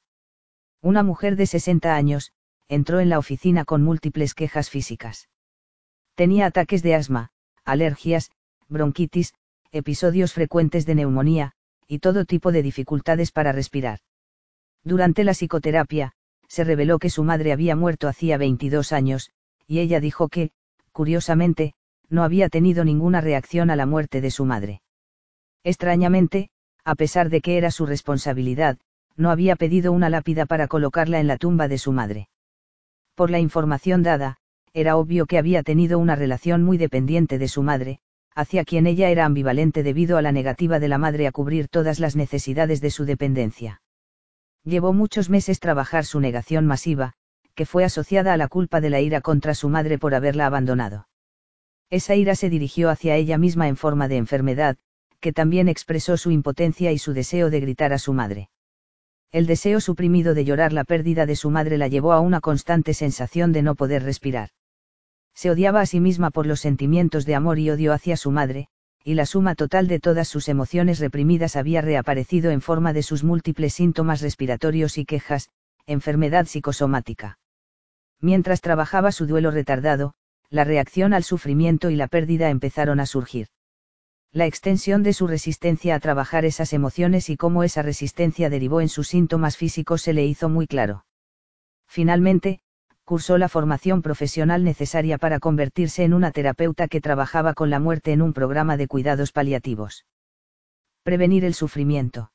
Una 0.81 1.03
mujer 1.03 1.35
de 1.35 1.47
60 1.47 1.95
años, 1.95 2.31
entró 2.67 2.99
en 2.99 3.09
la 3.09 3.19
oficina 3.19 3.65
con 3.65 3.83
múltiples 3.83 4.33
quejas 4.33 4.69
físicas. 4.69 5.29
Tenía 6.15 6.45
ataques 6.45 6.81
de 6.81 6.95
asma, 6.95 7.29
alergias, 7.63 8.31
bronquitis, 8.67 9.33
episodios 9.71 10.33
frecuentes 10.33 10.85
de 10.85 10.95
neumonía, 10.95 11.51
y 11.87 11.99
todo 11.99 12.25
tipo 12.25 12.51
de 12.51 12.63
dificultades 12.63 13.31
para 13.31 13.51
respirar. 13.51 13.99
Durante 14.85 15.23
la 15.23 15.33
psicoterapia, 15.33 16.11
se 16.47 16.63
reveló 16.63 16.99
que 16.99 17.09
su 17.09 17.23
madre 17.23 17.51
había 17.51 17.75
muerto 17.75 18.07
hacía 18.07 18.37
22 18.37 18.91
años, 18.91 19.31
y 19.67 19.79
ella 19.79 19.99
dijo 19.99 20.29
que, 20.29 20.51
curiosamente, 20.91 21.73
no 22.07 22.23
había 22.23 22.49
tenido 22.49 22.85
ninguna 22.85 23.19
reacción 23.19 23.71
a 23.71 23.75
la 23.75 23.87
muerte 23.87 24.21
de 24.21 24.29
su 24.29 24.45
madre. 24.45 24.81
Extrañamente, 25.63 26.49
a 26.83 26.93
pesar 26.93 27.29
de 27.29 27.41
que 27.41 27.57
era 27.57 27.71
su 27.71 27.87
responsabilidad, 27.87 28.77
no 29.17 29.31
había 29.31 29.55
pedido 29.55 29.91
una 29.91 30.09
lápida 30.09 30.45
para 30.45 30.67
colocarla 30.67 31.19
en 31.19 31.25
la 31.25 31.37
tumba 31.37 31.67
de 31.67 31.79
su 31.79 31.91
madre. 31.91 32.29
Por 33.15 33.31
la 33.31 33.39
información 33.39 34.03
dada, 34.03 34.37
era 34.73 34.97
obvio 34.97 35.25
que 35.25 35.39
había 35.39 35.63
tenido 35.63 35.97
una 35.97 36.15
relación 36.15 36.61
muy 36.61 36.77
dependiente 36.77 37.39
de 37.39 37.47
su 37.47 37.63
madre, 37.63 37.99
hacia 38.35 38.65
quien 38.65 38.85
ella 38.85 39.09
era 39.09 39.25
ambivalente 39.25 39.81
debido 39.81 40.17
a 40.17 40.21
la 40.21 40.31
negativa 40.31 40.79
de 40.79 40.89
la 40.89 40.99
madre 40.99 41.25
a 41.25 41.31
cubrir 41.31 41.69
todas 41.69 41.99
las 41.99 42.15
necesidades 42.15 42.81
de 42.81 42.91
su 42.91 43.05
dependencia. 43.05 43.81
Llevó 44.65 44.93
muchos 44.93 45.29
meses 45.29 45.59
trabajar 45.59 46.05
su 46.05 46.19
negación 46.19 46.65
masiva, 46.65 47.13
que 47.53 47.67
fue 47.67 47.83
asociada 47.83 48.33
a 48.33 48.37
la 48.37 48.47
culpa 48.47 48.81
de 48.81 48.89
la 48.89 48.99
ira 48.99 49.21
contra 49.21 49.53
su 49.53 49.69
madre 49.69 49.99
por 49.99 50.15
haberla 50.15 50.47
abandonado. 50.47 51.07
Esa 51.91 52.15
ira 52.15 52.35
se 52.35 52.49
dirigió 52.49 52.89
hacia 52.89 53.15
ella 53.15 53.37
misma 53.37 53.67
en 53.67 53.77
forma 53.77 54.07
de 54.07 54.17
enfermedad, 54.17 54.77
que 55.19 55.31
también 55.31 55.69
expresó 55.69 56.17
su 56.17 56.31
impotencia 56.31 56.91
y 56.91 56.97
su 56.97 57.13
deseo 57.13 57.51
de 57.51 57.59
gritar 57.59 57.93
a 57.93 57.99
su 57.99 58.11
madre. 58.11 58.49
El 59.31 59.45
deseo 59.45 59.79
suprimido 59.81 60.33
de 60.33 60.45
llorar 60.45 60.73
la 60.73 60.83
pérdida 60.83 61.25
de 61.25 61.35
su 61.35 61.51
madre 61.51 61.77
la 61.77 61.87
llevó 61.87 62.13
a 62.13 62.19
una 62.19 62.41
constante 62.41 62.93
sensación 62.93 63.51
de 63.51 63.61
no 63.61 63.75
poder 63.75 64.03
respirar. 64.03 64.49
Se 65.35 65.51
odiaba 65.51 65.81
a 65.81 65.85
sí 65.85 65.99
misma 65.99 66.31
por 66.31 66.47
los 66.47 66.59
sentimientos 66.59 67.25
de 67.25 67.35
amor 67.35 67.59
y 67.59 67.69
odio 67.69 67.93
hacia 67.93 68.17
su 68.17 68.31
madre, 68.31 68.69
y 69.07 69.13
la 69.13 69.27
suma 69.27 69.53
total 69.53 69.87
de 69.87 69.99
todas 69.99 70.27
sus 70.27 70.49
emociones 70.49 70.97
reprimidas 70.97 71.55
había 71.55 71.81
reaparecido 71.81 72.49
en 72.49 72.59
forma 72.59 72.91
de 72.91 73.03
sus 73.03 73.23
múltiples 73.23 73.75
síntomas 73.75 74.19
respiratorios 74.19 74.97
y 74.97 75.05
quejas, 75.05 75.49
enfermedad 75.85 76.47
psicosomática. 76.47 77.37
Mientras 78.19 78.61
trabajaba 78.61 79.11
su 79.11 79.27
duelo 79.27 79.51
retardado, 79.51 80.15
la 80.49 80.63
reacción 80.63 81.13
al 81.13 81.23
sufrimiento 81.23 81.91
y 81.91 81.95
la 81.95 82.07
pérdida 82.07 82.49
empezaron 82.49 82.99
a 82.99 83.05
surgir. 83.05 83.49
La 84.31 84.47
extensión 84.47 85.03
de 85.03 85.13
su 85.13 85.27
resistencia 85.27 85.93
a 85.93 85.99
trabajar 85.99 86.43
esas 86.43 86.73
emociones 86.73 87.29
y 87.29 87.37
cómo 87.37 87.63
esa 87.63 87.83
resistencia 87.83 88.49
derivó 88.49 88.81
en 88.81 88.89
sus 88.89 89.07
síntomas 89.07 89.55
físicos 89.55 90.01
se 90.01 90.13
le 90.13 90.25
hizo 90.25 90.49
muy 90.49 90.65
claro. 90.65 91.05
Finalmente, 91.87 92.61
cursó 93.05 93.37
la 93.37 93.49
formación 93.49 94.01
profesional 94.01 94.63
necesaria 94.63 95.19
para 95.19 95.39
convertirse 95.39 96.03
en 96.03 96.13
una 96.13 96.31
terapeuta 96.31 96.87
que 96.87 97.01
trabajaba 97.01 97.53
con 97.53 97.69
la 97.69 97.79
muerte 97.79 98.11
en 98.11 98.23
un 98.23 98.33
programa 98.33 98.77
de 98.77 98.87
cuidados 98.87 99.31
paliativos. 99.31 100.05
Prevenir 101.03 101.45
el 101.45 101.53
sufrimiento. 101.53 102.31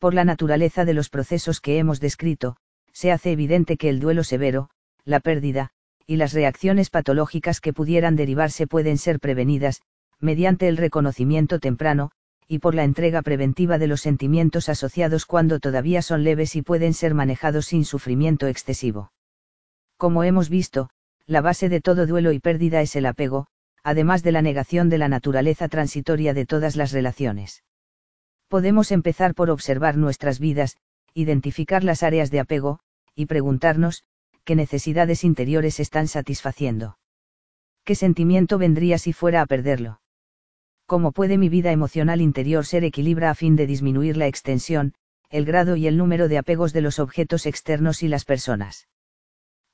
Por 0.00 0.12
la 0.12 0.24
naturaleza 0.24 0.84
de 0.84 0.92
los 0.92 1.08
procesos 1.08 1.60
que 1.60 1.78
hemos 1.78 2.00
descrito, 2.00 2.56
se 2.92 3.12
hace 3.12 3.30
evidente 3.30 3.76
que 3.76 3.88
el 3.88 4.00
duelo 4.00 4.24
severo, 4.24 4.70
la 5.04 5.20
pérdida, 5.20 5.70
y 6.04 6.16
las 6.16 6.32
reacciones 6.32 6.90
patológicas 6.90 7.60
que 7.60 7.72
pudieran 7.72 8.16
derivarse 8.16 8.66
pueden 8.66 8.98
ser 8.98 9.20
prevenidas, 9.20 9.82
mediante 10.18 10.66
el 10.66 10.76
reconocimiento 10.76 11.60
temprano, 11.60 12.10
y 12.48 12.58
por 12.58 12.74
la 12.74 12.84
entrega 12.84 13.22
preventiva 13.22 13.78
de 13.78 13.86
los 13.86 14.00
sentimientos 14.00 14.68
asociados 14.68 15.26
cuando 15.26 15.60
todavía 15.60 16.02
son 16.02 16.24
leves 16.24 16.56
y 16.56 16.62
pueden 16.62 16.92
ser 16.92 17.14
manejados 17.14 17.66
sin 17.66 17.84
sufrimiento 17.84 18.46
excesivo. 18.48 19.12
Como 19.96 20.24
hemos 20.24 20.48
visto, 20.48 20.90
la 21.26 21.40
base 21.40 21.68
de 21.68 21.80
todo 21.80 22.06
duelo 22.06 22.32
y 22.32 22.38
pérdida 22.38 22.82
es 22.82 22.96
el 22.96 23.06
apego, 23.06 23.46
además 23.82 24.22
de 24.22 24.32
la 24.32 24.42
negación 24.42 24.88
de 24.88 24.98
la 24.98 25.08
naturaleza 25.08 25.68
transitoria 25.68 26.34
de 26.34 26.44
todas 26.44 26.76
las 26.76 26.92
relaciones. 26.92 27.64
Podemos 28.48 28.92
empezar 28.92 29.34
por 29.34 29.50
observar 29.50 29.96
nuestras 29.96 30.38
vidas, 30.38 30.76
identificar 31.14 31.82
las 31.82 32.02
áreas 32.02 32.30
de 32.30 32.40
apego, 32.40 32.80
y 33.14 33.26
preguntarnos, 33.26 34.04
qué 34.44 34.54
necesidades 34.54 35.24
interiores 35.24 35.80
están 35.80 36.08
satisfaciendo. 36.08 36.98
¿Qué 37.84 37.94
sentimiento 37.94 38.58
vendría 38.58 38.98
si 38.98 39.12
fuera 39.12 39.40
a 39.40 39.46
perderlo? 39.46 40.00
¿Cómo 40.86 41.12
puede 41.12 41.38
mi 41.38 41.48
vida 41.48 41.72
emocional 41.72 42.20
interior 42.20 42.66
ser 42.66 42.84
equilibra 42.84 43.30
a 43.30 43.34
fin 43.34 43.56
de 43.56 43.66
disminuir 43.66 44.16
la 44.16 44.26
extensión, 44.26 44.94
el 45.30 45.44
grado 45.44 45.74
y 45.74 45.86
el 45.86 45.96
número 45.96 46.28
de 46.28 46.38
apegos 46.38 46.72
de 46.72 46.82
los 46.82 46.98
objetos 46.98 47.46
externos 47.46 48.02
y 48.02 48.08
las 48.08 48.24
personas? 48.24 48.86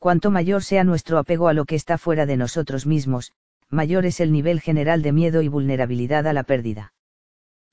Cuanto 0.02 0.32
mayor 0.32 0.64
sea 0.64 0.82
nuestro 0.82 1.16
apego 1.16 1.46
a 1.46 1.52
lo 1.52 1.64
que 1.64 1.76
está 1.76 1.96
fuera 1.96 2.26
de 2.26 2.36
nosotros 2.36 2.86
mismos, 2.86 3.30
mayor 3.70 4.04
es 4.04 4.18
el 4.18 4.32
nivel 4.32 4.60
general 4.60 5.00
de 5.00 5.12
miedo 5.12 5.42
y 5.42 5.46
vulnerabilidad 5.46 6.26
a 6.26 6.32
la 6.32 6.42
pérdida. 6.42 6.92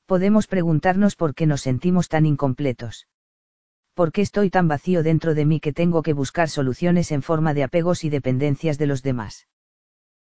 Podemos 0.06 0.46
preguntarnos 0.46 1.16
por 1.16 1.34
qué 1.34 1.48
nos 1.48 1.62
sentimos 1.62 2.08
tan 2.08 2.28
incompletos. 2.28 3.08
¿Por 3.96 4.12
qué 4.12 4.22
estoy 4.22 4.52
tan 4.52 4.68
vacío 4.68 5.02
dentro 5.02 5.34
de 5.34 5.46
mí 5.46 5.60
que 5.60 5.74
tengo 5.74 6.04
que 6.04 6.14
buscar 6.14 6.50
soluciones 6.50 7.12
en 7.12 7.24
forma 7.24 7.56
de 7.56 7.64
apegos 7.64 8.04
y 8.04 8.12
dependencias 8.12 8.78
de 8.78 8.86
los 8.86 9.02
demás? 9.02 9.48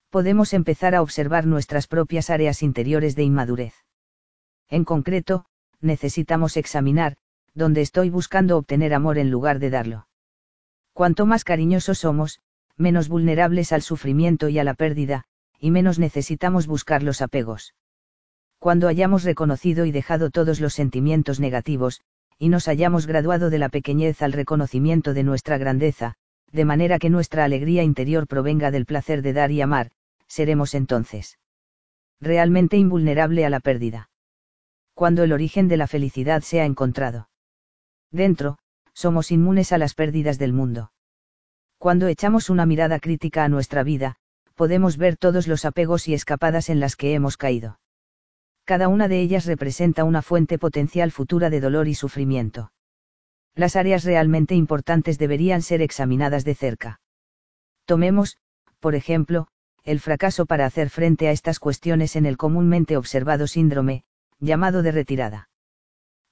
Podemos 0.09 0.55
empezar 0.55 0.95
a 0.95 1.03
observar 1.03 1.45
nuestras 1.45 1.89
propias 1.89 2.31
áreas 2.31 2.63
interiores 2.63 3.17
de 3.17 3.25
inmadurez. 3.25 3.75
En 4.69 4.85
concreto, 4.85 5.47
necesitamos 5.81 6.57
examinar, 6.57 7.17
dónde 7.53 7.81
estoy 7.81 8.11
buscando 8.11 8.59
obtener 8.59 8.95
amor 8.95 9.19
en 9.19 9.33
lugar 9.33 9.59
de 9.59 9.71
darlo. 9.71 10.06
Cuanto 10.97 11.27
más 11.27 11.45
cariñosos 11.45 11.99
somos, 11.99 12.41
menos 12.79 13.11
vulnerables 13.11 13.71
al 13.73 13.83
sufrimiento 13.83 14.49
y 14.49 14.59
a 14.59 14.65
la 14.65 14.73
pérdida, 14.73 15.25
y 15.61 15.71
menos 15.71 15.99
necesitamos 15.99 16.67
buscar 16.67 17.03
los 17.03 17.21
apegos. 17.21 17.75
Cuando 18.59 18.89
hayamos 18.89 19.23
reconocido 19.23 19.85
y 19.85 19.93
dejado 19.93 20.31
todos 20.31 20.59
los 20.59 20.73
sentimientos 20.73 21.39
negativos, 21.39 22.01
y 22.39 22.49
nos 22.49 22.67
hayamos 22.67 23.07
graduado 23.07 23.51
de 23.51 23.59
la 23.59 23.69
pequeñez 23.69 24.23
al 24.23 24.33
reconocimiento 24.33 25.13
de 25.13 25.23
nuestra 25.23 25.59
grandeza, 25.59 26.15
de 26.51 26.65
manera 26.65 26.99
que 26.99 27.11
nuestra 27.11 27.45
alegría 27.45 27.83
interior 27.83 28.27
provenga 28.27 28.71
del 28.71 28.87
placer 28.87 29.21
de 29.21 29.35
dar 29.35 29.51
y 29.51 29.61
amar, 29.61 29.91
seremos 30.27 30.75
entonces 30.75 31.39
realmente 32.23 32.79
invulnerable 32.79 33.45
a 33.45 33.51
la 33.51 33.61
pérdida. 33.61 34.09
Cuando 34.95 35.25
el 35.25 35.35
origen 35.35 35.69
de 35.69 35.77
la 35.77 35.89
felicidad 35.89 36.41
sea 36.41 36.65
encontrado. 36.65 37.29
Dentro, 38.11 38.57
somos 38.97 39.31
inmunes 39.31 39.71
a 39.71 39.79
las 39.79 39.95
pérdidas 39.95 40.39
del 40.39 40.53
mundo. 40.53 40.91
Cuando 41.79 42.09
echamos 42.09 42.51
una 42.51 42.67
mirada 42.67 42.99
crítica 42.99 43.45
a 43.45 43.49
nuestra 43.49 43.85
vida, 43.85 44.17
podemos 44.57 44.97
ver 44.97 45.17
todos 45.17 45.47
los 45.47 45.65
apegos 45.65 46.09
y 46.09 46.15
escapadas 46.15 46.71
en 46.71 46.81
las 46.81 46.97
que 46.97 47.15
hemos 47.15 47.37
caído 47.37 47.79
cada 48.67 48.89
una 48.89 49.07
de 49.07 49.21
ellas 49.21 49.47
representa 49.47 50.03
una 50.03 50.23
fuente 50.23 50.59
potencial 50.59 51.13
futura 51.13 51.51
de 51.51 51.61
dolor 51.61 51.87
y 51.87 51.95
sufrimiento. 51.95 52.73
Las 53.55 53.77
áreas 53.77 54.03
realmente 54.05 54.57
importantes 54.57 55.19
deberían 55.19 55.63
ser 55.63 55.81
examinadas 55.81 56.45
de 56.45 56.57
cerca. 56.57 57.01
Tomemos, 57.87 58.39
por 58.81 58.97
ejemplo, 58.97 59.47
el 59.85 60.01
fracaso 60.01 60.47
para 60.47 60.67
hacer 60.67 60.91
frente 60.91 61.29
a 61.29 61.31
estas 61.31 61.61
cuestiones 61.61 62.17
en 62.17 62.27
el 62.27 62.37
comúnmente 62.37 62.97
observado 62.97 63.47
síndrome, 63.47 64.03
llamado 64.41 64.83
de 64.83 64.91
retirada. 64.91 65.49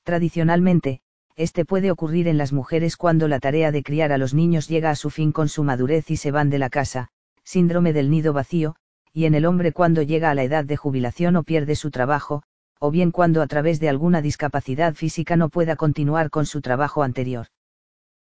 Tradicionalmente, 0.02 1.02
este 1.36 1.64
puede 1.64 1.90
ocurrir 1.90 2.28
en 2.28 2.38
las 2.38 2.52
mujeres 2.52 2.96
cuando 2.96 3.26
la 3.26 3.40
tarea 3.40 3.72
de 3.72 3.82
criar 3.82 4.12
a 4.12 4.18
los 4.18 4.34
niños 4.34 4.68
llega 4.68 4.90
a 4.90 4.96
su 4.96 5.10
fin 5.10 5.32
con 5.32 5.48
su 5.48 5.64
madurez 5.64 6.10
y 6.10 6.16
se 6.16 6.30
van 6.30 6.50
de 6.50 6.58
la 6.58 6.70
casa, 6.70 7.08
síndrome 7.42 7.92
del 7.92 8.10
nido 8.10 8.32
vacío, 8.32 8.76
y 9.12 9.26
en 9.26 9.34
el 9.34 9.44
hombre 9.44 9.72
cuando 9.72 10.02
llega 10.02 10.30
a 10.30 10.34
la 10.34 10.44
edad 10.44 10.64
de 10.64 10.76
jubilación 10.76 11.36
o 11.36 11.42
pierde 11.42 11.76
su 11.76 11.90
trabajo, 11.90 12.42
o 12.78 12.90
bien 12.90 13.10
cuando 13.10 13.42
a 13.42 13.46
través 13.46 13.80
de 13.80 13.88
alguna 13.88 14.22
discapacidad 14.22 14.94
física 14.94 15.36
no 15.36 15.48
pueda 15.48 15.76
continuar 15.76 16.30
con 16.30 16.46
su 16.46 16.60
trabajo 16.60 17.02
anterior. 17.02 17.46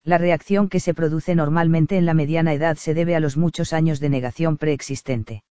La 0.02 0.18
reacción 0.18 0.68
que 0.68 0.80
se 0.80 0.94
produce 0.94 1.34
normalmente 1.34 1.96
en 1.96 2.06
la 2.06 2.14
mediana 2.14 2.54
edad 2.54 2.76
se 2.76 2.94
debe 2.94 3.16
a 3.16 3.20
los 3.20 3.36
muchos 3.36 3.72
años 3.72 3.98
de 4.00 4.08
negación 4.08 4.56
preexistente. 4.56 5.42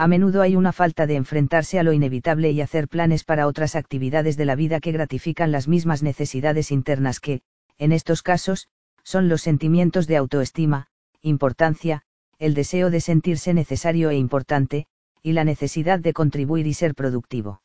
A 0.00 0.06
menudo 0.06 0.42
hay 0.42 0.54
una 0.54 0.72
falta 0.72 1.08
de 1.08 1.16
enfrentarse 1.16 1.80
a 1.80 1.82
lo 1.82 1.92
inevitable 1.92 2.52
y 2.52 2.60
hacer 2.60 2.86
planes 2.86 3.24
para 3.24 3.48
otras 3.48 3.74
actividades 3.74 4.36
de 4.36 4.44
la 4.44 4.54
vida 4.54 4.78
que 4.78 4.92
gratifican 4.92 5.50
las 5.50 5.66
mismas 5.66 6.04
necesidades 6.04 6.70
internas 6.70 7.18
que, 7.18 7.40
en 7.78 7.90
estos 7.90 8.22
casos, 8.22 8.68
son 9.02 9.28
los 9.28 9.42
sentimientos 9.42 10.06
de 10.06 10.16
autoestima, 10.16 10.86
importancia, 11.20 12.02
el 12.38 12.54
deseo 12.54 12.90
de 12.90 13.00
sentirse 13.00 13.52
necesario 13.54 14.10
e 14.10 14.16
importante, 14.16 14.86
y 15.20 15.32
la 15.32 15.42
necesidad 15.42 15.98
de 15.98 16.12
contribuir 16.12 16.68
y 16.68 16.74
ser 16.74 16.94
productivo. 16.94 17.60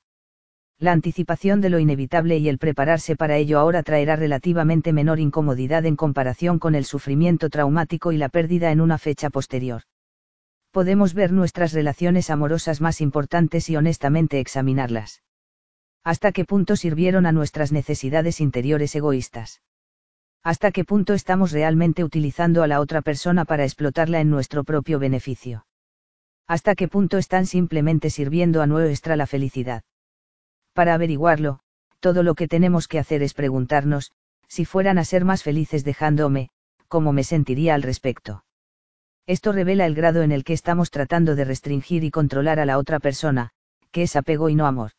La 0.80 0.92
anticipación 0.92 1.62
de 1.62 1.70
lo 1.70 1.78
inevitable 1.78 2.40
y 2.40 2.50
el 2.50 2.58
prepararse 2.58 3.16
para 3.16 3.38
ello 3.38 3.60
ahora 3.60 3.84
traerá 3.84 4.16
relativamente 4.16 4.92
menor 4.92 5.20
incomodidad 5.20 5.86
en 5.86 5.96
comparación 5.96 6.58
con 6.58 6.74
el 6.74 6.86
sufrimiento 6.86 7.52
traumático 7.52 8.12
y 8.12 8.18
la 8.18 8.30
pérdida 8.30 8.72
en 8.72 8.82
una 8.82 8.98
fecha 8.98 9.30
posterior. 9.30 9.84
Podemos 10.74 11.14
ver 11.14 11.32
nuestras 11.32 11.72
relaciones 11.72 12.30
amorosas 12.30 12.82
más 12.82 13.00
importantes 13.00 13.70
y 13.70 13.78
honestamente 13.78 14.42
examinarlas. 14.42 15.24
¿Hasta 16.04 16.34
qué 16.34 16.44
punto 16.44 16.76
sirvieron 16.76 17.26
a 17.26 17.32
nuestras 17.32 17.72
necesidades 17.72 18.42
interiores 18.42 18.94
egoístas? 18.94 19.62
hasta 20.44 20.72
qué 20.72 20.84
punto 20.84 21.14
estamos 21.14 21.54
realmente 21.54 22.04
utilizando 22.04 22.64
a 22.64 22.68
la 22.68 22.82
otra 22.82 23.02
persona 23.02 23.46
para 23.46 23.64
explotarla 23.64 24.20
en 24.20 24.30
nuestro 24.30 24.66
propio 24.66 25.00
beneficio. 25.00 25.66
Hasta 26.48 26.76
qué 26.76 26.90
punto 26.90 27.18
están 27.18 27.46
simplemente 27.46 28.10
sirviendo 28.10 28.62
a 28.62 28.68
nuestra 28.68 29.16
la 29.16 29.26
felicidad. 29.26 29.84
Para 30.74 30.96
averiguarlo, 30.96 31.60
todo 32.02 32.24
lo 32.24 32.36
que 32.36 32.50
tenemos 32.50 32.90
que 32.90 33.00
hacer 33.00 33.24
es 33.24 33.34
preguntarnos, 33.34 34.12
si 34.50 34.66
fueran 34.66 34.98
a 34.98 35.06
ser 35.06 35.24
más 35.24 35.44
felices 35.44 35.86
dejándome, 35.86 36.50
¿cómo 36.90 37.14
me 37.14 37.24
sentiría 37.24 37.74
al 37.74 37.82
respecto? 37.82 38.44
Esto 39.26 39.54
revela 39.54 39.86
el 39.86 39.96
grado 39.96 40.22
en 40.22 40.32
el 40.32 40.44
que 40.44 40.54
estamos 40.54 40.92
tratando 40.92 41.36
de 41.36 41.46
restringir 41.46 42.04
y 42.04 42.12
controlar 42.12 42.60
a 42.60 42.66
la 42.66 42.78
otra 42.78 43.00
persona, 43.00 43.52
que 43.92 44.04
es 44.04 44.16
apego 44.16 44.50
y 44.50 44.56
no 44.56 44.66
amor. 44.66 44.92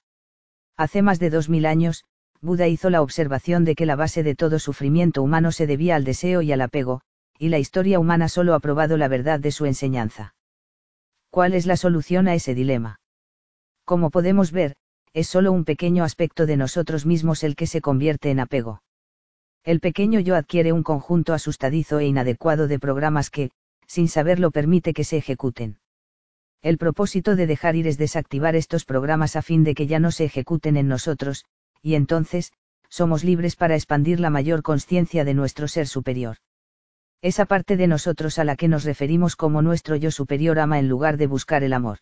Hace 0.76 1.02
más 1.02 1.18
de 1.18 1.30
dos 1.30 1.48
mil 1.48 1.66
años, 1.66 2.04
Buda 2.40 2.68
hizo 2.68 2.90
la 2.90 3.02
observación 3.02 3.64
de 3.64 3.74
que 3.74 3.86
la 3.86 3.96
base 3.96 4.22
de 4.22 4.34
todo 4.34 4.58
sufrimiento 4.58 5.22
humano 5.22 5.52
se 5.52 5.66
debía 5.66 5.96
al 5.96 6.04
deseo 6.04 6.42
y 6.42 6.52
al 6.52 6.60
apego, 6.62 7.00
y 7.38 7.48
la 7.48 7.58
historia 7.58 7.98
humana 7.98 8.28
solo 8.28 8.54
ha 8.54 8.60
probado 8.60 8.96
la 8.96 9.08
verdad 9.08 9.40
de 9.40 9.50
su 9.50 9.66
enseñanza. 9.66 10.34
¿Cuál 11.30 11.54
es 11.54 11.66
la 11.66 11.76
solución 11.76 12.28
a 12.28 12.34
ese 12.34 12.54
dilema? 12.54 13.00
Como 13.84 14.10
podemos 14.10 14.52
ver, 14.52 14.76
es 15.12 15.26
solo 15.26 15.52
un 15.52 15.64
pequeño 15.64 16.04
aspecto 16.04 16.46
de 16.46 16.56
nosotros 16.56 17.06
mismos 17.06 17.44
el 17.44 17.56
que 17.56 17.66
se 17.66 17.80
convierte 17.80 18.30
en 18.30 18.40
apego. 18.40 18.82
El 19.64 19.80
pequeño 19.80 20.20
yo 20.20 20.36
adquiere 20.36 20.72
un 20.72 20.82
conjunto 20.82 21.34
asustadizo 21.34 21.98
e 21.98 22.06
inadecuado 22.06 22.68
de 22.68 22.78
programas 22.78 23.30
que, 23.30 23.50
sin 23.86 24.08
saberlo, 24.08 24.50
permite 24.50 24.92
que 24.94 25.04
se 25.04 25.16
ejecuten. 25.16 25.78
El 26.62 26.78
propósito 26.78 27.36
de 27.36 27.46
dejar 27.46 27.76
ir 27.76 27.86
es 27.86 27.98
desactivar 27.98 28.56
estos 28.56 28.84
programas 28.84 29.36
a 29.36 29.42
fin 29.42 29.64
de 29.64 29.74
que 29.74 29.86
ya 29.86 29.98
no 29.98 30.10
se 30.10 30.24
ejecuten 30.24 30.76
en 30.76 30.88
nosotros, 30.88 31.44
y 31.82 31.94
entonces, 31.94 32.52
somos 32.88 33.24
libres 33.24 33.56
para 33.56 33.74
expandir 33.74 34.20
la 34.20 34.30
mayor 34.30 34.62
conciencia 34.62 35.24
de 35.24 35.34
nuestro 35.34 35.68
ser 35.68 35.86
superior. 35.86 36.36
Esa 37.20 37.44
parte 37.44 37.76
de 37.76 37.86
nosotros 37.86 38.38
a 38.38 38.44
la 38.44 38.56
que 38.56 38.68
nos 38.68 38.84
referimos 38.84 39.36
como 39.36 39.62
nuestro 39.62 39.96
yo 39.96 40.10
superior 40.10 40.58
ama 40.58 40.78
en 40.78 40.88
lugar 40.88 41.16
de 41.16 41.26
buscar 41.26 41.64
el 41.64 41.72
amor. 41.72 41.98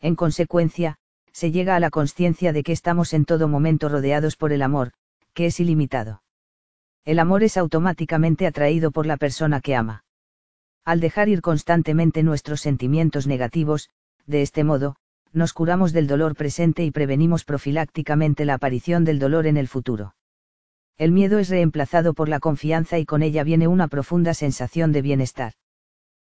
En 0.00 0.16
consecuencia, 0.16 0.96
se 1.32 1.50
llega 1.50 1.76
a 1.76 1.80
la 1.80 1.90
conciencia 1.90 2.52
de 2.52 2.62
que 2.62 2.72
estamos 2.72 3.14
en 3.14 3.24
todo 3.24 3.48
momento 3.48 3.88
rodeados 3.88 4.36
por 4.36 4.52
el 4.52 4.62
amor, 4.62 4.92
que 5.32 5.46
es 5.46 5.60
ilimitado 5.60 6.22
el 7.04 7.18
amor 7.18 7.42
es 7.42 7.56
automáticamente 7.56 8.46
atraído 8.46 8.92
por 8.92 9.06
la 9.06 9.16
persona 9.16 9.60
que 9.60 9.74
ama. 9.74 10.04
Al 10.84 11.00
dejar 11.00 11.28
ir 11.28 11.40
constantemente 11.40 12.22
nuestros 12.22 12.60
sentimientos 12.60 13.26
negativos, 13.26 13.90
de 14.26 14.42
este 14.42 14.64
modo, 14.64 14.96
nos 15.32 15.52
curamos 15.52 15.92
del 15.92 16.06
dolor 16.06 16.34
presente 16.34 16.84
y 16.84 16.90
prevenimos 16.90 17.44
profilácticamente 17.44 18.44
la 18.44 18.54
aparición 18.54 19.04
del 19.04 19.18
dolor 19.18 19.46
en 19.46 19.56
el 19.56 19.68
futuro. 19.68 20.14
El 20.98 21.12
miedo 21.12 21.38
es 21.38 21.48
reemplazado 21.48 22.14
por 22.14 22.28
la 22.28 22.40
confianza 22.40 22.98
y 22.98 23.06
con 23.06 23.22
ella 23.22 23.44
viene 23.44 23.68
una 23.68 23.88
profunda 23.88 24.34
sensación 24.34 24.92
de 24.92 25.02
bienestar. 25.02 25.54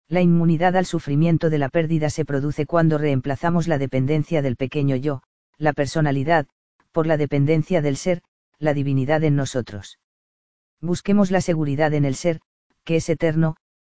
La 0.09 0.21
inmunidad 0.21 0.77
al 0.77 0.87
sufrimiento 0.87 1.51
de 1.51 1.59
la 1.59 1.69
pérdida 1.69 2.11
se 2.11 2.25
produce 2.25 2.67
cuando 2.67 2.99
reemplazamos 2.99 3.67
la 3.69 3.79
dependencia 3.79 4.43
del 4.43 4.57
pequeño 4.57 4.97
yo, 4.97 5.23
la 5.57 5.73
personalidad, 5.73 6.47
por 6.93 7.07
la 7.07 7.17
dependencia 7.17 7.83
del 7.83 7.97
ser, 7.97 8.23
la 8.59 8.75
divinidad 8.75 9.25
en 9.25 9.37
nosotros 9.37 9.99
busquemos 10.83 11.31
la 11.31 11.41
seguridad 11.41 11.95
en 11.95 12.05
el 12.05 12.17
ser, 12.17 12.41
que 12.85 12.97
es 12.97 13.09
eterno, 13.09 13.57